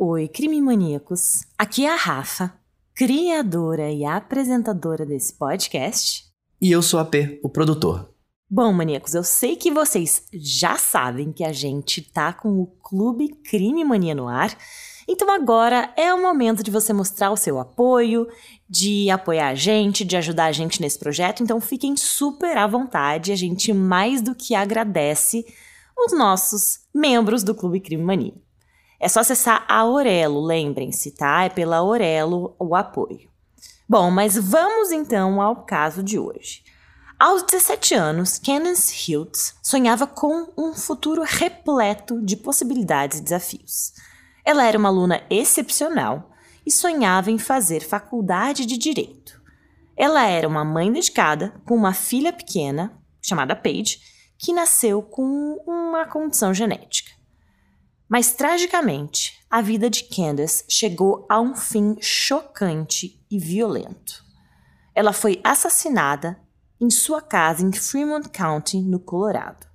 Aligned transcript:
Oi, 0.00 0.28
crime 0.28 0.62
maníacos. 0.62 1.44
Aqui 1.58 1.84
é 1.84 1.92
a 1.92 1.96
Rafa, 1.96 2.54
criadora 2.94 3.90
e 3.90 4.04
apresentadora 4.04 5.04
desse 5.04 5.32
podcast. 5.32 6.24
E 6.60 6.70
eu 6.70 6.80
sou 6.82 7.00
a 7.00 7.04
P, 7.04 7.40
o 7.42 7.48
produtor. 7.48 8.08
Bom, 8.48 8.72
maníacos, 8.72 9.14
eu 9.14 9.24
sei 9.24 9.56
que 9.56 9.72
vocês 9.72 10.24
já 10.32 10.76
sabem 10.76 11.32
que 11.32 11.42
a 11.42 11.52
gente 11.52 12.00
tá 12.00 12.32
com 12.32 12.60
o 12.60 12.66
Clube 12.80 13.30
Crime 13.42 13.84
Mania 13.84 14.14
no 14.14 14.28
ar. 14.28 14.56
Então 15.08 15.28
agora 15.32 15.92
é 15.96 16.14
o 16.14 16.22
momento 16.22 16.62
de 16.62 16.70
você 16.70 16.92
mostrar 16.92 17.32
o 17.32 17.36
seu 17.36 17.58
apoio, 17.58 18.28
de 18.70 19.10
apoiar 19.10 19.48
a 19.48 19.56
gente, 19.56 20.04
de 20.04 20.16
ajudar 20.16 20.44
a 20.44 20.52
gente 20.52 20.80
nesse 20.80 20.96
projeto. 21.00 21.42
Então 21.42 21.60
fiquem 21.60 21.96
super 21.96 22.56
à 22.56 22.68
vontade, 22.68 23.32
a 23.32 23.36
gente 23.36 23.72
mais 23.72 24.22
do 24.22 24.32
que 24.32 24.54
agradece 24.54 25.44
os 25.98 26.16
nossos 26.16 26.82
membros 26.94 27.42
do 27.42 27.52
Clube 27.52 27.80
Crime 27.80 28.04
Mania. 28.04 28.47
É 29.00 29.08
só 29.08 29.20
acessar 29.20 29.64
a 29.68 29.78
Aurelo, 29.78 30.40
lembrem-se, 30.40 31.12
tá? 31.12 31.44
É 31.44 31.48
pela 31.48 31.76
Aurelo 31.76 32.56
o 32.58 32.74
apoio. 32.74 33.28
Bom, 33.88 34.10
mas 34.10 34.36
vamos 34.36 34.90
então 34.90 35.40
ao 35.40 35.64
caso 35.64 36.02
de 36.02 36.18
hoje. 36.18 36.62
Aos 37.18 37.42
17 37.42 37.94
anos, 37.94 38.38
Candace 38.38 39.10
Hiltz 39.10 39.56
sonhava 39.62 40.06
com 40.06 40.52
um 40.56 40.72
futuro 40.72 41.22
repleto 41.24 42.20
de 42.22 42.36
possibilidades 42.36 43.18
e 43.18 43.22
desafios. 43.22 43.92
Ela 44.44 44.64
era 44.64 44.78
uma 44.78 44.88
aluna 44.88 45.22
excepcional 45.28 46.30
e 46.64 46.70
sonhava 46.70 47.30
em 47.30 47.38
fazer 47.38 47.80
faculdade 47.80 48.66
de 48.66 48.76
direito. 48.78 49.40
Ela 49.96 50.26
era 50.26 50.46
uma 50.46 50.64
mãe 50.64 50.92
dedicada 50.92 51.52
com 51.66 51.74
uma 51.74 51.92
filha 51.92 52.32
pequena, 52.32 52.96
chamada 53.20 53.56
Paige, 53.56 53.98
que 54.38 54.52
nasceu 54.52 55.02
com 55.02 55.60
uma 55.66 56.06
condição 56.06 56.54
genética. 56.54 57.07
Mas 58.08 58.32
tragicamente, 58.32 59.38
a 59.50 59.60
vida 59.60 59.90
de 59.90 60.04
Candace 60.04 60.64
chegou 60.68 61.26
a 61.28 61.40
um 61.40 61.54
fim 61.54 61.96
chocante 62.00 63.22
e 63.30 63.38
violento. 63.38 64.24
Ela 64.94 65.12
foi 65.12 65.40
assassinada 65.44 66.40
em 66.80 66.90
sua 66.90 67.20
casa 67.20 67.62
em 67.62 67.72
Fremont 67.72 68.28
County, 68.30 68.80
no 68.80 68.98
Colorado. 68.98 69.66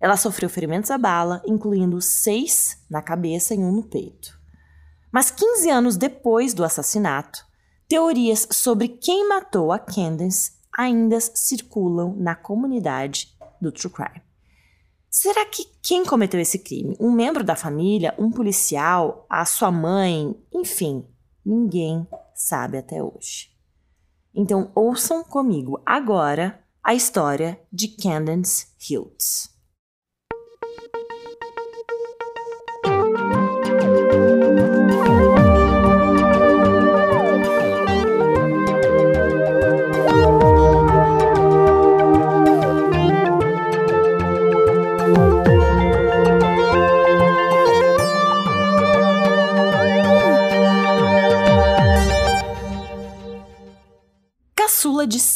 Ela 0.00 0.16
sofreu 0.16 0.48
ferimentos 0.48 0.90
à 0.90 0.96
bala, 0.96 1.42
incluindo 1.46 2.00
seis 2.00 2.82
na 2.88 3.02
cabeça 3.02 3.54
e 3.54 3.58
um 3.58 3.72
no 3.72 3.82
peito. 3.82 4.38
Mas 5.12 5.30
15 5.30 5.70
anos 5.70 5.96
depois 5.96 6.54
do 6.54 6.64
assassinato, 6.64 7.44
teorias 7.88 8.46
sobre 8.50 8.88
quem 8.88 9.28
matou 9.28 9.72
a 9.72 9.78
Candace 9.78 10.52
ainda 10.76 11.18
circulam 11.20 12.14
na 12.16 12.34
comunidade 12.34 13.36
do 13.60 13.72
True 13.72 13.92
Crime. 13.92 14.27
Será 15.10 15.46
que 15.46 15.64
quem 15.82 16.04
cometeu 16.04 16.38
esse 16.38 16.58
crime? 16.58 16.96
Um 17.00 17.10
membro 17.10 17.42
da 17.42 17.56
família? 17.56 18.14
Um 18.18 18.30
policial? 18.30 19.26
A 19.28 19.44
sua 19.44 19.70
mãe? 19.70 20.34
Enfim, 20.52 21.06
ninguém 21.44 22.06
sabe 22.34 22.76
até 22.76 23.02
hoje. 23.02 23.50
Então 24.34 24.70
ouçam 24.74 25.24
comigo 25.24 25.82
agora 25.84 26.62
a 26.84 26.94
história 26.94 27.60
de 27.72 27.88
Candace 27.88 28.68
Hiltz. 28.78 29.50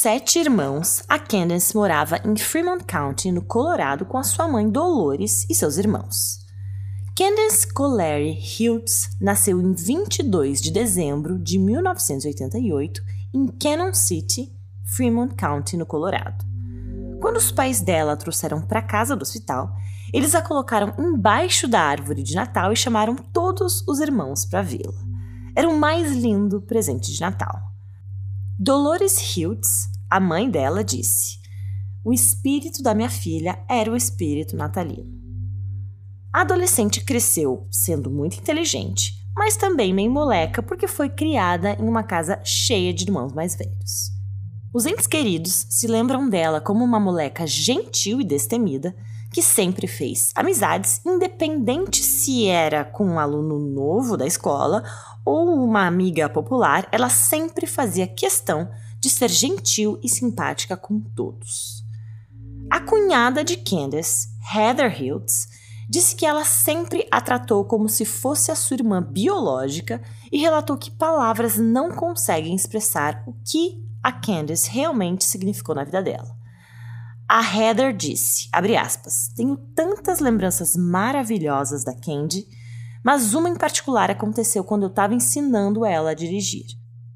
Sete 0.03 0.37
irmãos, 0.37 1.01
a 1.07 1.17
Candace 1.17 1.73
morava 1.73 2.19
em 2.25 2.35
Fremont 2.35 2.83
County, 2.83 3.31
no 3.31 3.41
Colorado, 3.41 4.03
com 4.03 4.17
a 4.17 4.23
sua 4.23 4.49
mãe 4.49 4.69
Dolores 4.69 5.45
e 5.49 5.55
seus 5.55 5.77
irmãos. 5.77 6.39
Candace 7.17 7.65
Colery 7.73 8.37
Hiltz 8.37 9.11
nasceu 9.21 9.61
em 9.61 9.73
22 9.73 10.61
de 10.61 10.71
dezembro 10.71 11.39
de 11.39 11.57
1988 11.57 13.01
em 13.33 13.47
Cannon 13.47 13.93
City, 13.93 14.51
Fremont 14.83 15.33
County, 15.35 15.77
no 15.77 15.85
Colorado. 15.85 16.43
Quando 17.21 17.37
os 17.37 17.49
pais 17.49 17.79
dela 17.79 18.11
a 18.11 18.17
trouxeram 18.17 18.61
para 18.61 18.81
casa 18.81 19.15
do 19.15 19.21
hospital, 19.21 19.73
eles 20.13 20.35
a 20.35 20.41
colocaram 20.41 20.93
embaixo 20.99 21.65
da 21.65 21.79
árvore 21.79 22.23
de 22.23 22.35
Natal 22.35 22.73
e 22.73 22.75
chamaram 22.75 23.15
todos 23.15 23.81
os 23.87 24.01
irmãos 24.01 24.43
para 24.43 24.61
vê-la. 24.61 25.01
Era 25.55 25.69
o 25.69 25.79
mais 25.79 26.11
lindo 26.11 26.61
presente 26.61 27.09
de 27.09 27.21
Natal. 27.21 27.57
Dolores 28.59 29.37
Hiltz, 29.37 29.92
a 30.13 30.19
mãe 30.19 30.47
dela, 30.47 30.83
disse: 30.83 31.39
O 32.05 32.13
espírito 32.13 32.83
da 32.83 32.93
minha 32.93 33.09
filha 33.09 33.57
era 33.67 33.91
o 33.91 33.95
espírito 33.95 34.55
natalino. 34.55 35.11
A 36.31 36.41
adolescente 36.41 37.03
cresceu 37.03 37.67
sendo 37.71 38.11
muito 38.11 38.37
inteligente, 38.37 39.11
mas 39.35 39.57
também 39.57 39.91
meio 39.91 40.11
moleca 40.11 40.61
porque 40.61 40.87
foi 40.87 41.09
criada 41.09 41.73
em 41.79 41.89
uma 41.89 42.03
casa 42.03 42.39
cheia 42.43 42.93
de 42.93 43.05
irmãos 43.05 43.33
mais 43.33 43.55
velhos. 43.55 44.11
Os 44.71 44.85
entes 44.85 45.07
queridos 45.07 45.65
se 45.67 45.87
lembram 45.87 46.29
dela 46.29 46.61
como 46.61 46.83
uma 46.85 46.99
moleca 46.99 47.47
gentil 47.47 48.21
e 48.21 48.23
destemida 48.23 48.95
que 49.31 49.41
sempre 49.41 49.87
fez 49.87 50.31
amizades, 50.35 51.01
independente 51.03 52.03
se 52.03 52.45
era 52.45 52.85
com 52.85 53.03
um 53.03 53.19
aluno 53.19 53.57
novo 53.57 54.15
da 54.15 54.27
escola 54.27 54.83
ou 55.25 55.55
uma 55.63 55.87
amiga 55.87 56.29
popular, 56.29 56.87
ela 56.91 57.09
sempre 57.09 57.65
fazia 57.65 58.05
questão 58.05 58.69
de 59.03 59.09
ser 59.09 59.29
gentil 59.29 59.99
e 60.01 60.07
simpática 60.07 60.77
com 60.77 60.97
todos. 60.97 61.83
A 62.71 62.79
cunhada 62.79 63.43
de 63.43 63.57
Candace, 63.57 64.29
Heather 64.55 65.01
Hiltz, 65.01 65.49
disse 65.89 66.15
que 66.15 66.25
ela 66.25 66.45
sempre 66.45 67.05
a 67.11 67.19
tratou 67.19 67.65
como 67.65 67.89
se 67.89 68.05
fosse 68.05 68.49
a 68.49 68.55
sua 68.55 68.75
irmã 68.75 69.03
biológica 69.03 70.01
e 70.31 70.37
relatou 70.37 70.77
que 70.77 70.89
palavras 70.89 71.57
não 71.57 71.91
conseguem 71.91 72.55
expressar 72.55 73.21
o 73.27 73.33
que 73.45 73.83
a 74.01 74.13
Candace 74.13 74.69
realmente 74.69 75.25
significou 75.25 75.75
na 75.75 75.83
vida 75.83 76.01
dela. 76.01 76.33
A 77.27 77.41
Heather 77.41 77.93
disse, 77.93 78.47
aspas, 78.79 79.33
tenho 79.35 79.57
tantas 79.75 80.21
lembranças 80.21 80.77
maravilhosas 80.77 81.83
da 81.83 81.93
Candy 81.93 82.47
mas 83.03 83.33
uma 83.33 83.49
em 83.49 83.55
particular 83.55 84.09
aconteceu 84.09 84.63
quando 84.63 84.83
eu 84.83 84.89
estava 84.89 85.13
ensinando 85.13 85.85
ela 85.85 86.11
a 86.11 86.13
dirigir. 86.13 86.65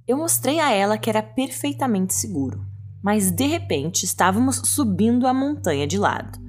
Eu 0.08 0.16
mostrei 0.16 0.60
a 0.62 0.72
ela 0.72 0.98
que 0.98 1.10
era 1.10 1.22
perfeitamente 1.22 2.14
seguro, 2.14 2.66
mas 3.04 3.30
de 3.30 3.46
repente 3.46 4.06
estávamos 4.06 4.62
subindo 4.64 5.28
a 5.28 5.34
montanha 5.34 5.86
de 5.86 5.98
lado. 5.98 6.40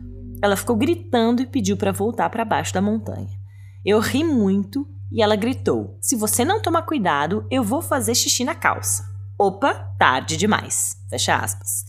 Ela 0.40 0.56
ficou 0.56 0.76
gritando 0.76 1.42
e 1.42 1.46
pediu 1.46 1.76
para 1.76 1.90
voltar 1.90 2.30
para 2.30 2.44
baixo 2.44 2.72
da 2.72 2.80
montanha. 2.80 3.36
Eu 3.84 3.98
ri 3.98 4.22
muito 4.22 4.86
e 5.10 5.20
ela 5.20 5.34
gritou: 5.34 5.98
Se 6.00 6.14
você 6.14 6.44
não 6.44 6.62
tomar 6.62 6.82
cuidado, 6.82 7.44
eu 7.50 7.64
vou 7.64 7.82
fazer 7.82 8.14
xixi 8.14 8.44
na 8.44 8.54
calça. 8.54 9.04
Opa, 9.36 9.74
tarde 9.98 10.36
demais. 10.36 10.96
Fecha 11.10 11.34
aspas. 11.34 11.84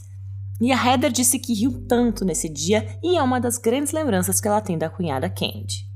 E 0.59 0.71
a 0.71 0.85
Heather 0.85 1.11
disse 1.11 1.37
que 1.37 1.53
riu 1.53 1.85
tanto 1.87 2.25
nesse 2.25 2.49
dia 2.49 2.97
e 3.03 3.15
é 3.15 3.21
uma 3.21 3.39
das 3.39 3.59
grandes 3.59 3.93
lembranças 3.93 4.41
que 4.41 4.47
ela 4.47 4.59
tem 4.59 4.75
da 4.75 4.89
cunhada 4.89 5.29
Candy. 5.29 5.87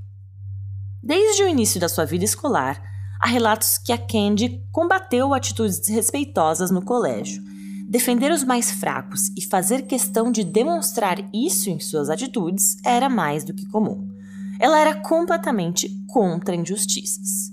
Desde 1.01 1.43
o 1.43 1.47
início 1.47 1.81
da 1.81 1.89
sua 1.89 2.05
vida 2.05 2.23
escolar, 2.23 2.92
há 3.23 3.25
relatos 3.25 3.77
que 3.77 3.93
a 3.93 3.97
Candy 3.97 4.61
combateu 4.69 5.33
atitudes 5.33 5.79
desrespeitosas 5.79 6.69
no 6.69 6.81
colégio. 6.81 7.41
Defender 7.87 8.29
os 8.33 8.43
mais 8.43 8.69
fracos 8.69 9.29
e 9.37 9.41
fazer 9.41 9.83
questão 9.83 10.29
de 10.29 10.43
demonstrar 10.43 11.23
isso 11.33 11.69
em 11.69 11.79
suas 11.79 12.09
atitudes 12.09 12.75
era 12.83 13.07
mais 13.07 13.45
do 13.45 13.53
que 13.53 13.65
comum. 13.67 14.09
Ela 14.59 14.77
era 14.77 14.95
completamente 14.95 15.87
contra 16.09 16.53
injustiças. 16.53 17.49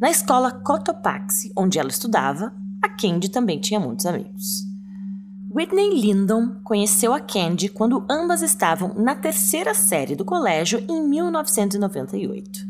Na 0.00 0.08
escola 0.08 0.52
Cotopaxi, 0.52 1.50
onde 1.56 1.80
ela 1.80 1.88
estudava, 1.90 2.54
a 2.80 2.88
Candy 2.88 3.28
também 3.28 3.58
tinha 3.58 3.80
muitos 3.80 4.06
amigos. 4.06 4.68
Whitney 5.52 6.00
Lindon 6.00 6.60
conheceu 6.62 7.12
a 7.12 7.18
Candy 7.18 7.68
quando 7.68 8.06
ambas 8.08 8.40
estavam 8.40 8.94
na 8.94 9.16
terceira 9.16 9.74
série 9.74 10.14
do 10.14 10.24
colégio 10.24 10.78
em 10.88 11.02
1998. 11.08 12.68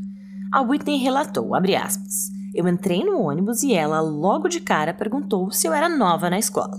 A 0.50 0.62
Whitney 0.62 0.96
relatou, 0.96 1.54
aspas, 1.54 2.37
eu 2.58 2.66
entrei 2.66 3.04
no 3.04 3.20
ônibus 3.20 3.62
e 3.62 3.72
ela, 3.72 4.00
logo 4.00 4.48
de 4.48 4.58
cara, 4.58 4.92
perguntou 4.92 5.48
se 5.52 5.68
eu 5.68 5.72
era 5.72 5.88
nova 5.88 6.28
na 6.28 6.40
escola. 6.40 6.76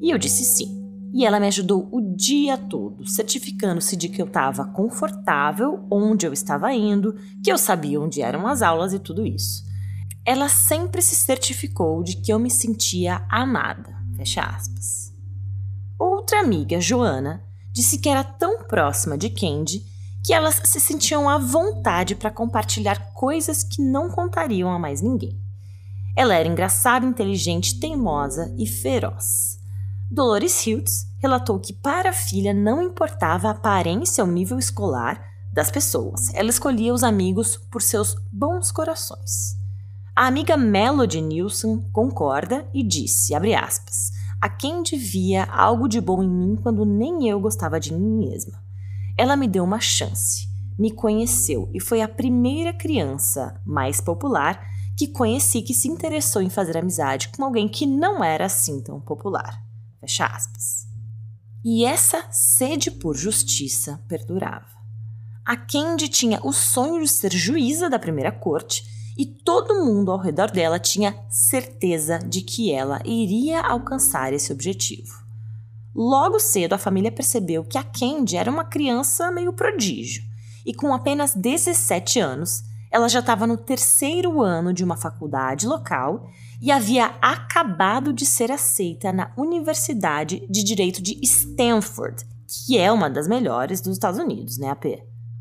E 0.00 0.10
eu 0.10 0.16
disse 0.16 0.42
sim. 0.44 0.80
E 1.12 1.26
ela 1.26 1.38
me 1.38 1.46
ajudou 1.46 1.86
o 1.92 2.00
dia 2.16 2.56
todo, 2.56 3.06
certificando-se 3.06 3.98
de 3.98 4.08
que 4.08 4.22
eu 4.22 4.24
estava 4.24 4.64
confortável, 4.64 5.84
onde 5.90 6.26
eu 6.26 6.32
estava 6.32 6.72
indo, 6.72 7.14
que 7.44 7.52
eu 7.52 7.58
sabia 7.58 8.00
onde 8.00 8.22
eram 8.22 8.46
as 8.46 8.62
aulas 8.62 8.94
e 8.94 8.98
tudo 8.98 9.26
isso. 9.26 9.62
Ela 10.24 10.48
sempre 10.48 11.02
se 11.02 11.14
certificou 11.14 12.02
de 12.02 12.16
que 12.16 12.32
eu 12.32 12.38
me 12.38 12.50
sentia 12.50 13.22
amada. 13.28 13.94
Fecha 14.16 14.40
aspas. 14.40 15.12
Outra 15.98 16.40
amiga, 16.40 16.80
Joana, 16.80 17.44
disse 17.70 17.98
que 17.98 18.08
era 18.08 18.24
tão 18.24 18.62
próxima 18.62 19.18
de 19.18 19.28
Candy 19.28 19.84
que 20.24 20.34
elas 20.34 20.60
se 20.64 20.80
sentiam 20.80 21.28
à 21.28 21.38
vontade 21.38 22.14
para 22.14 22.30
compartilhar 22.30 23.12
coisas 23.14 23.62
que 23.62 23.82
não 23.82 24.10
contariam 24.10 24.70
a 24.70 24.78
mais 24.78 25.00
ninguém. 25.00 25.40
Ela 26.16 26.34
era 26.34 26.48
engraçada, 26.48 27.06
inteligente, 27.06 27.80
teimosa 27.80 28.54
e 28.58 28.66
feroz. 28.66 29.58
Dolores 30.10 30.66
Hiltz 30.66 31.06
relatou 31.18 31.60
que 31.60 31.72
para 31.72 32.10
a 32.10 32.12
filha 32.12 32.52
não 32.52 32.82
importava 32.82 33.48
a 33.48 33.52
aparência 33.52 34.24
ou 34.24 34.30
nível 34.30 34.58
escolar 34.58 35.24
das 35.52 35.70
pessoas, 35.70 36.32
ela 36.34 36.50
escolhia 36.50 36.94
os 36.94 37.02
amigos 37.02 37.56
por 37.56 37.82
seus 37.82 38.14
bons 38.30 38.70
corações. 38.70 39.56
A 40.14 40.26
amiga 40.26 40.56
Melody 40.56 41.20
Nilsson 41.20 41.82
concorda 41.92 42.68
e 42.74 42.82
disse, 42.82 43.34
aspas, 43.34 44.10
a 44.40 44.48
quem 44.48 44.82
devia 44.82 45.44
algo 45.44 45.88
de 45.88 46.00
bom 46.00 46.22
em 46.22 46.28
mim 46.28 46.56
quando 46.56 46.84
nem 46.84 47.28
eu 47.28 47.40
gostava 47.40 47.80
de 47.80 47.92
mim 47.92 48.18
mesma. 48.18 48.69
Ela 49.20 49.36
me 49.36 49.46
deu 49.46 49.62
uma 49.64 49.80
chance, 49.80 50.48
me 50.78 50.90
conheceu 50.90 51.70
e 51.74 51.78
foi 51.78 52.00
a 52.00 52.08
primeira 52.08 52.72
criança 52.72 53.60
mais 53.66 54.00
popular 54.00 54.66
que 54.96 55.08
conheci 55.08 55.60
que 55.60 55.74
se 55.74 55.88
interessou 55.88 56.40
em 56.40 56.48
fazer 56.48 56.78
amizade 56.78 57.28
com 57.28 57.44
alguém 57.44 57.68
que 57.68 57.84
não 57.84 58.24
era 58.24 58.46
assim 58.46 58.82
tão 58.82 58.98
popular. 58.98 59.62
Fecha 60.00 60.24
aspas. 60.24 60.86
E 61.62 61.84
essa 61.84 62.32
sede 62.32 62.90
por 62.90 63.14
justiça 63.14 64.02
perdurava. 64.08 64.74
A 65.44 65.54
Candy 65.54 66.08
tinha 66.08 66.40
o 66.42 66.50
sonho 66.50 67.02
de 67.02 67.08
ser 67.08 67.30
juíza 67.30 67.90
da 67.90 67.98
primeira 67.98 68.32
corte 68.32 68.82
e 69.18 69.26
todo 69.26 69.84
mundo 69.84 70.10
ao 70.10 70.18
redor 70.18 70.50
dela 70.50 70.78
tinha 70.78 71.14
certeza 71.28 72.18
de 72.20 72.40
que 72.40 72.72
ela 72.72 73.02
iria 73.04 73.60
alcançar 73.60 74.32
esse 74.32 74.50
objetivo. 74.50 75.19
Logo 75.94 76.38
cedo, 76.38 76.74
a 76.74 76.78
família 76.78 77.10
percebeu 77.10 77.64
que 77.64 77.76
a 77.76 77.82
Candy 77.82 78.36
era 78.36 78.50
uma 78.50 78.64
criança 78.64 79.30
meio 79.30 79.52
prodígio 79.52 80.22
e, 80.64 80.72
com 80.72 80.94
apenas 80.94 81.34
17 81.34 82.20
anos, 82.20 82.62
ela 82.90 83.08
já 83.08 83.20
estava 83.20 83.46
no 83.46 83.56
terceiro 83.56 84.42
ano 84.42 84.72
de 84.72 84.84
uma 84.84 84.96
faculdade 84.96 85.66
local 85.66 86.28
e 86.60 86.70
havia 86.70 87.06
acabado 87.22 88.12
de 88.12 88.26
ser 88.26 88.50
aceita 88.50 89.12
na 89.12 89.32
Universidade 89.36 90.46
de 90.50 90.62
Direito 90.62 91.02
de 91.02 91.18
Stanford, 91.22 92.24
que 92.46 92.76
é 92.76 92.90
uma 92.90 93.08
das 93.08 93.28
melhores 93.28 93.80
dos 93.80 93.92
Estados 93.92 94.18
Unidos, 94.18 94.58
né, 94.58 94.70
AP? 94.70 94.84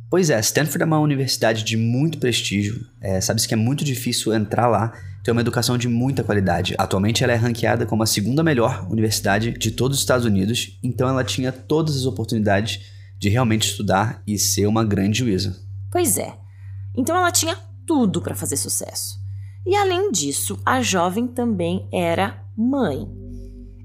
Pois 0.10 0.30
é, 0.30 0.40
Stanford 0.40 0.82
é 0.82 0.86
uma 0.86 1.00
universidade 1.00 1.64
de 1.64 1.78
muito 1.78 2.18
prestígio. 2.18 2.86
É, 3.00 3.22
Sabe-se 3.22 3.48
que 3.48 3.54
é 3.54 3.58
muito 3.58 3.84
difícil 3.84 4.34
entrar 4.34 4.68
lá, 4.68 4.92
ter 5.24 5.32
uma 5.32 5.42
educação 5.42 5.78
de 5.78 5.88
muita 5.88 6.24
qualidade. 6.24 6.74
Atualmente 6.78 7.24
ela 7.24 7.34
é 7.34 7.36
ranqueada 7.36 7.86
como 7.86 8.02
a 8.02 8.08
segunda 8.08 8.44
melhor 8.44 8.88
universidade 8.90 9.52
de 9.52 9.70
todos 9.72 9.98
os 9.98 10.02
Estados 10.02 10.26
Unidos, 10.26 10.80
então 10.82 11.08
ela 11.08 11.24
tinha 11.24 11.52
todas 11.52 11.96
as 11.96 12.06
oportunidades 12.06 12.80
de 13.20 13.30
realmente 13.30 13.70
estudar 13.70 14.24
e 14.26 14.40
ser 14.40 14.66
uma 14.66 14.84
grande 14.84 15.20
juíza. 15.20 15.56
Pois 15.92 16.18
é. 16.18 16.36
Então 16.96 17.16
ela 17.16 17.32
tinha 17.32 17.58
tudo 17.86 18.22
para 18.22 18.36
fazer 18.36 18.58
sucesso. 18.58 19.20
E 19.66 19.76
além 19.76 20.12
disso, 20.12 20.60
a 20.66 20.82
jovem 20.82 21.28
também 21.28 21.88
era 21.92 22.44
mãe. 22.58 23.19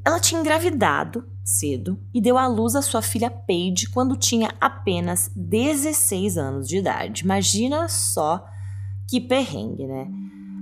Ela 0.05 0.21
tinha 0.21 0.41
engravidado 0.41 1.25
cedo 1.43 1.99
e 2.13 2.21
deu 2.21 2.37
à 2.37 2.47
luz 2.47 2.75
a 2.75 2.83
sua 2.83 3.01
filha 3.01 3.31
Paige 3.31 3.89
quando 3.91 4.17
tinha 4.17 4.53
apenas 4.61 5.31
16 5.35 6.37
anos 6.37 6.69
de 6.69 6.79
idade. 6.79 7.25
Imagina 7.25 7.89
só 7.89 8.45
que 9.09 9.21
perrengue, 9.21 9.87
né? 9.87 10.09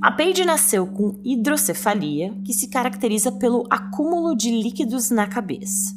A 0.01 0.11
Paige 0.11 0.45
nasceu 0.45 0.87
com 0.87 1.21
hidrocefalia, 1.25 2.35
que 2.45 2.53
se 2.53 2.69
caracteriza 2.69 3.31
pelo 3.31 3.65
acúmulo 3.71 4.37
de 4.37 4.51
líquidos 4.51 5.11
na 5.11 5.29
cabeça. 5.29 5.95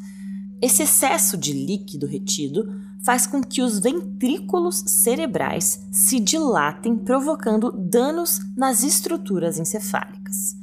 Esse 0.61 0.83
excesso 0.83 1.37
de 1.37 1.53
líquido 1.53 2.05
retido 2.05 2.67
faz 3.03 3.27
com 3.27 3.41
que 3.41 3.61
os 3.61 3.79
ventrículos 3.79 4.83
cerebrais 4.87 5.87
se 5.91 6.19
dilatem, 6.19 6.97
provocando 6.97 7.71
danos 7.71 8.39
nas 8.55 8.83
estruturas 8.83 9.59
encefálicas. 9.59 10.55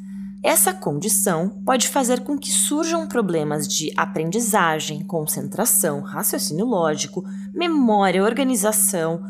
Essa 0.42 0.74
condição 0.74 1.48
pode 1.64 1.88
fazer 1.88 2.24
com 2.24 2.36
que 2.36 2.50
surjam 2.50 3.06
problemas 3.06 3.68
de 3.68 3.92
aprendizagem, 3.96 5.04
concentração, 5.04 6.00
raciocínio 6.00 6.66
lógico, 6.66 7.24
memória, 7.54 8.24
organização, 8.24 9.22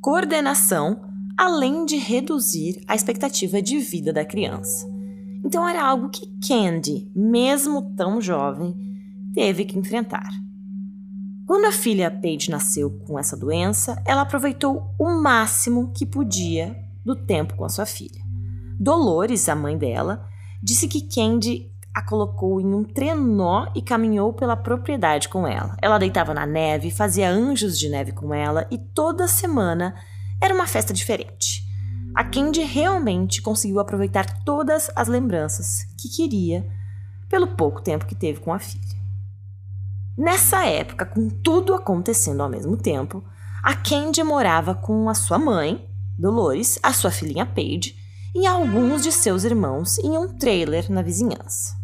coordenação, 0.00 1.02
além 1.36 1.84
de 1.84 1.96
reduzir 1.96 2.82
a 2.88 2.94
expectativa 2.94 3.60
de 3.60 3.78
vida 3.80 4.14
da 4.14 4.24
criança. 4.24 4.88
Então 5.44 5.68
era 5.68 5.84
algo 5.84 6.08
que 6.08 6.26
Candy, 6.46 7.10
mesmo 7.14 7.94
tão 7.94 8.18
jovem, 8.18 8.74
teve 9.34 9.66
que 9.66 9.78
enfrentar. 9.78 10.30
Quando 11.46 11.66
a 11.66 11.72
filha 11.72 12.10
Paige 12.10 12.50
nasceu 12.50 12.90
com 13.06 13.18
essa 13.18 13.36
doença, 13.36 14.02
ela 14.06 14.22
aproveitou 14.22 14.94
o 14.98 15.10
máximo 15.20 15.92
que 15.92 16.06
podia 16.06 16.74
do 17.04 17.14
tempo 17.14 17.56
com 17.56 17.64
a 17.64 17.68
sua 17.68 17.84
filha. 17.84 18.22
Dolores, 18.78 19.48
a 19.48 19.54
mãe 19.54 19.76
dela, 19.76 20.29
disse 20.62 20.88
que 20.88 21.08
Candy 21.08 21.70
a 21.94 22.02
colocou 22.02 22.60
em 22.60 22.72
um 22.72 22.84
trenó 22.84 23.66
e 23.74 23.82
caminhou 23.82 24.32
pela 24.32 24.56
propriedade 24.56 25.28
com 25.28 25.46
ela. 25.46 25.76
Ela 25.82 25.98
deitava 25.98 26.32
na 26.32 26.46
neve, 26.46 26.90
fazia 26.90 27.28
anjos 27.28 27.78
de 27.78 27.88
neve 27.88 28.12
com 28.12 28.32
ela 28.32 28.66
e 28.70 28.78
toda 28.78 29.26
semana 29.26 29.94
era 30.40 30.54
uma 30.54 30.66
festa 30.66 30.92
diferente. 30.92 31.68
A 32.14 32.24
Candy 32.24 32.62
realmente 32.62 33.42
conseguiu 33.42 33.80
aproveitar 33.80 34.42
todas 34.44 34.90
as 34.94 35.08
lembranças 35.08 35.84
que 35.98 36.08
queria 36.08 36.66
pelo 37.28 37.48
pouco 37.48 37.80
tempo 37.80 38.06
que 38.06 38.14
teve 38.14 38.40
com 38.40 38.52
a 38.52 38.58
filha. 38.58 38.98
Nessa 40.16 40.66
época, 40.66 41.06
com 41.06 41.28
tudo 41.28 41.74
acontecendo 41.74 42.42
ao 42.42 42.48
mesmo 42.48 42.76
tempo, 42.76 43.24
a 43.62 43.74
Candy 43.74 44.22
morava 44.22 44.74
com 44.74 45.08
a 45.08 45.14
sua 45.14 45.38
mãe, 45.38 45.88
Dolores, 46.18 46.78
a 46.82 46.92
sua 46.92 47.10
filhinha 47.10 47.46
Paige 47.46 47.99
e 48.34 48.46
alguns 48.46 49.02
de 49.02 49.12
seus 49.12 49.44
irmãos 49.44 49.98
em 49.98 50.16
um 50.16 50.28
trailer 50.28 50.90
na 50.90 51.02
vizinhança. 51.02 51.76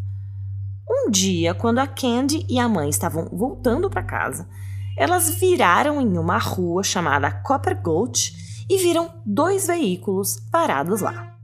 Um 0.88 1.10
dia, 1.10 1.54
quando 1.54 1.78
a 1.78 1.86
Candy 1.86 2.46
e 2.48 2.58
a 2.58 2.68
mãe 2.68 2.88
estavam 2.88 3.28
voltando 3.32 3.90
para 3.90 4.02
casa, 4.02 4.48
elas 4.96 5.28
viraram 5.30 6.00
em 6.00 6.16
uma 6.16 6.38
rua 6.38 6.82
chamada 6.82 7.30
Copper 7.30 7.80
Gulch 7.82 8.64
e 8.68 8.78
viram 8.78 9.10
dois 9.24 9.66
veículos 9.66 10.40
parados 10.50 11.00
lá. 11.00 11.34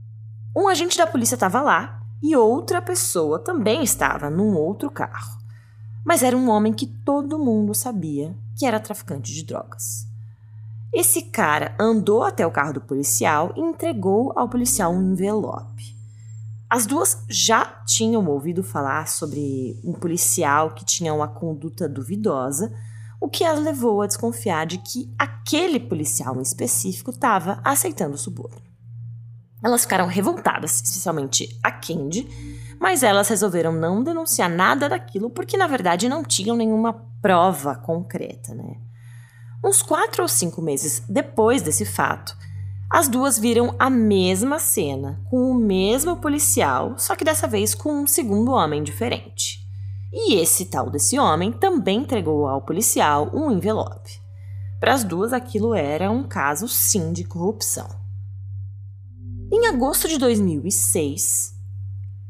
Um 0.55 0.67
agente 0.67 0.97
da 0.97 1.07
polícia 1.07 1.35
estava 1.35 1.61
lá 1.61 2.01
e 2.21 2.35
outra 2.35 2.81
pessoa 2.81 3.39
também 3.39 3.83
estava 3.83 4.29
num 4.29 4.55
outro 4.55 4.89
carro. 4.89 5.37
Mas 6.05 6.23
era 6.23 6.35
um 6.35 6.49
homem 6.49 6.73
que 6.73 6.87
todo 6.87 7.39
mundo 7.39 7.73
sabia 7.73 8.35
que 8.57 8.65
era 8.65 8.79
traficante 8.79 9.33
de 9.33 9.43
drogas. 9.43 10.07
Esse 10.93 11.23
cara 11.23 11.75
andou 11.79 12.21
até 12.21 12.45
o 12.45 12.51
carro 12.51 12.73
do 12.73 12.81
policial 12.81 13.51
e 13.57 13.61
entregou 13.61 14.31
ao 14.37 14.47
policial 14.47 14.93
um 14.93 15.13
envelope. 15.13 15.97
As 16.69 16.85
duas 16.85 17.23
já 17.27 17.65
tinham 17.85 18.27
ouvido 18.27 18.63
falar 18.63 19.07
sobre 19.07 19.79
um 19.83 19.93
policial 19.93 20.71
que 20.71 20.85
tinha 20.85 21.11
uma 21.11 21.27
conduta 21.27 21.89
duvidosa, 21.89 22.71
o 23.19 23.27
que 23.27 23.43
as 23.43 23.59
levou 23.59 24.03
a 24.03 24.07
desconfiar 24.07 24.67
de 24.67 24.77
que 24.77 25.11
aquele 25.17 25.79
policial 25.79 26.37
em 26.37 26.43
específico 26.43 27.09
estava 27.09 27.59
aceitando 27.63 28.13
o 28.13 28.17
suborno. 28.17 28.61
Elas 29.63 29.81
ficaram 29.81 30.05
revoltadas, 30.05 30.75
especialmente 30.75 31.59
a 31.63 31.71
Candy, 31.71 32.27
mas 32.79 33.01
elas 33.01 33.29
resolveram 33.29 33.71
não 33.71 34.03
denunciar 34.03 34.49
nada 34.49 34.89
daquilo 34.89 35.29
porque, 35.29 35.57
na 35.57 35.65
verdade, 35.67 36.09
não 36.09 36.23
tinham 36.23 36.55
nenhuma 36.55 36.93
prova 37.21 37.75
concreta, 37.75 38.53
né? 38.53 38.75
Uns 39.63 39.81
quatro 39.81 40.23
ou 40.23 40.27
cinco 40.27 40.61
meses 40.61 41.03
depois 41.07 41.61
desse 41.61 41.85
fato, 41.85 42.35
as 42.89 43.07
duas 43.07 43.39
viram 43.39 43.75
a 43.79 43.89
mesma 43.89 44.59
cena, 44.59 45.19
com 45.29 45.49
o 45.49 45.55
mesmo 45.55 46.17
policial, 46.17 46.93
só 46.97 47.15
que 47.15 47.23
dessa 47.23 47.47
vez 47.47 47.73
com 47.73 47.91
um 47.91 48.05
segundo 48.05 48.51
homem 48.51 48.83
diferente. 48.83 49.65
E 50.11 50.35
esse 50.35 50.65
tal 50.65 50.91
desse 50.91 51.17
homem 51.17 51.51
também 51.51 52.01
entregou 52.01 52.47
ao 52.47 52.61
policial 52.61 53.31
um 53.33 53.49
envelope. 53.49 54.21
Para 54.79 54.93
as 54.93 55.03
duas, 55.03 55.33
aquilo 55.33 55.73
era 55.73 56.11
um 56.11 56.23
caso 56.23 56.67
sim 56.67 57.13
de 57.13 57.23
corrupção. 57.23 57.87
Em 59.51 59.65
agosto 59.67 60.07
de 60.07 60.17
2006, 60.17 61.53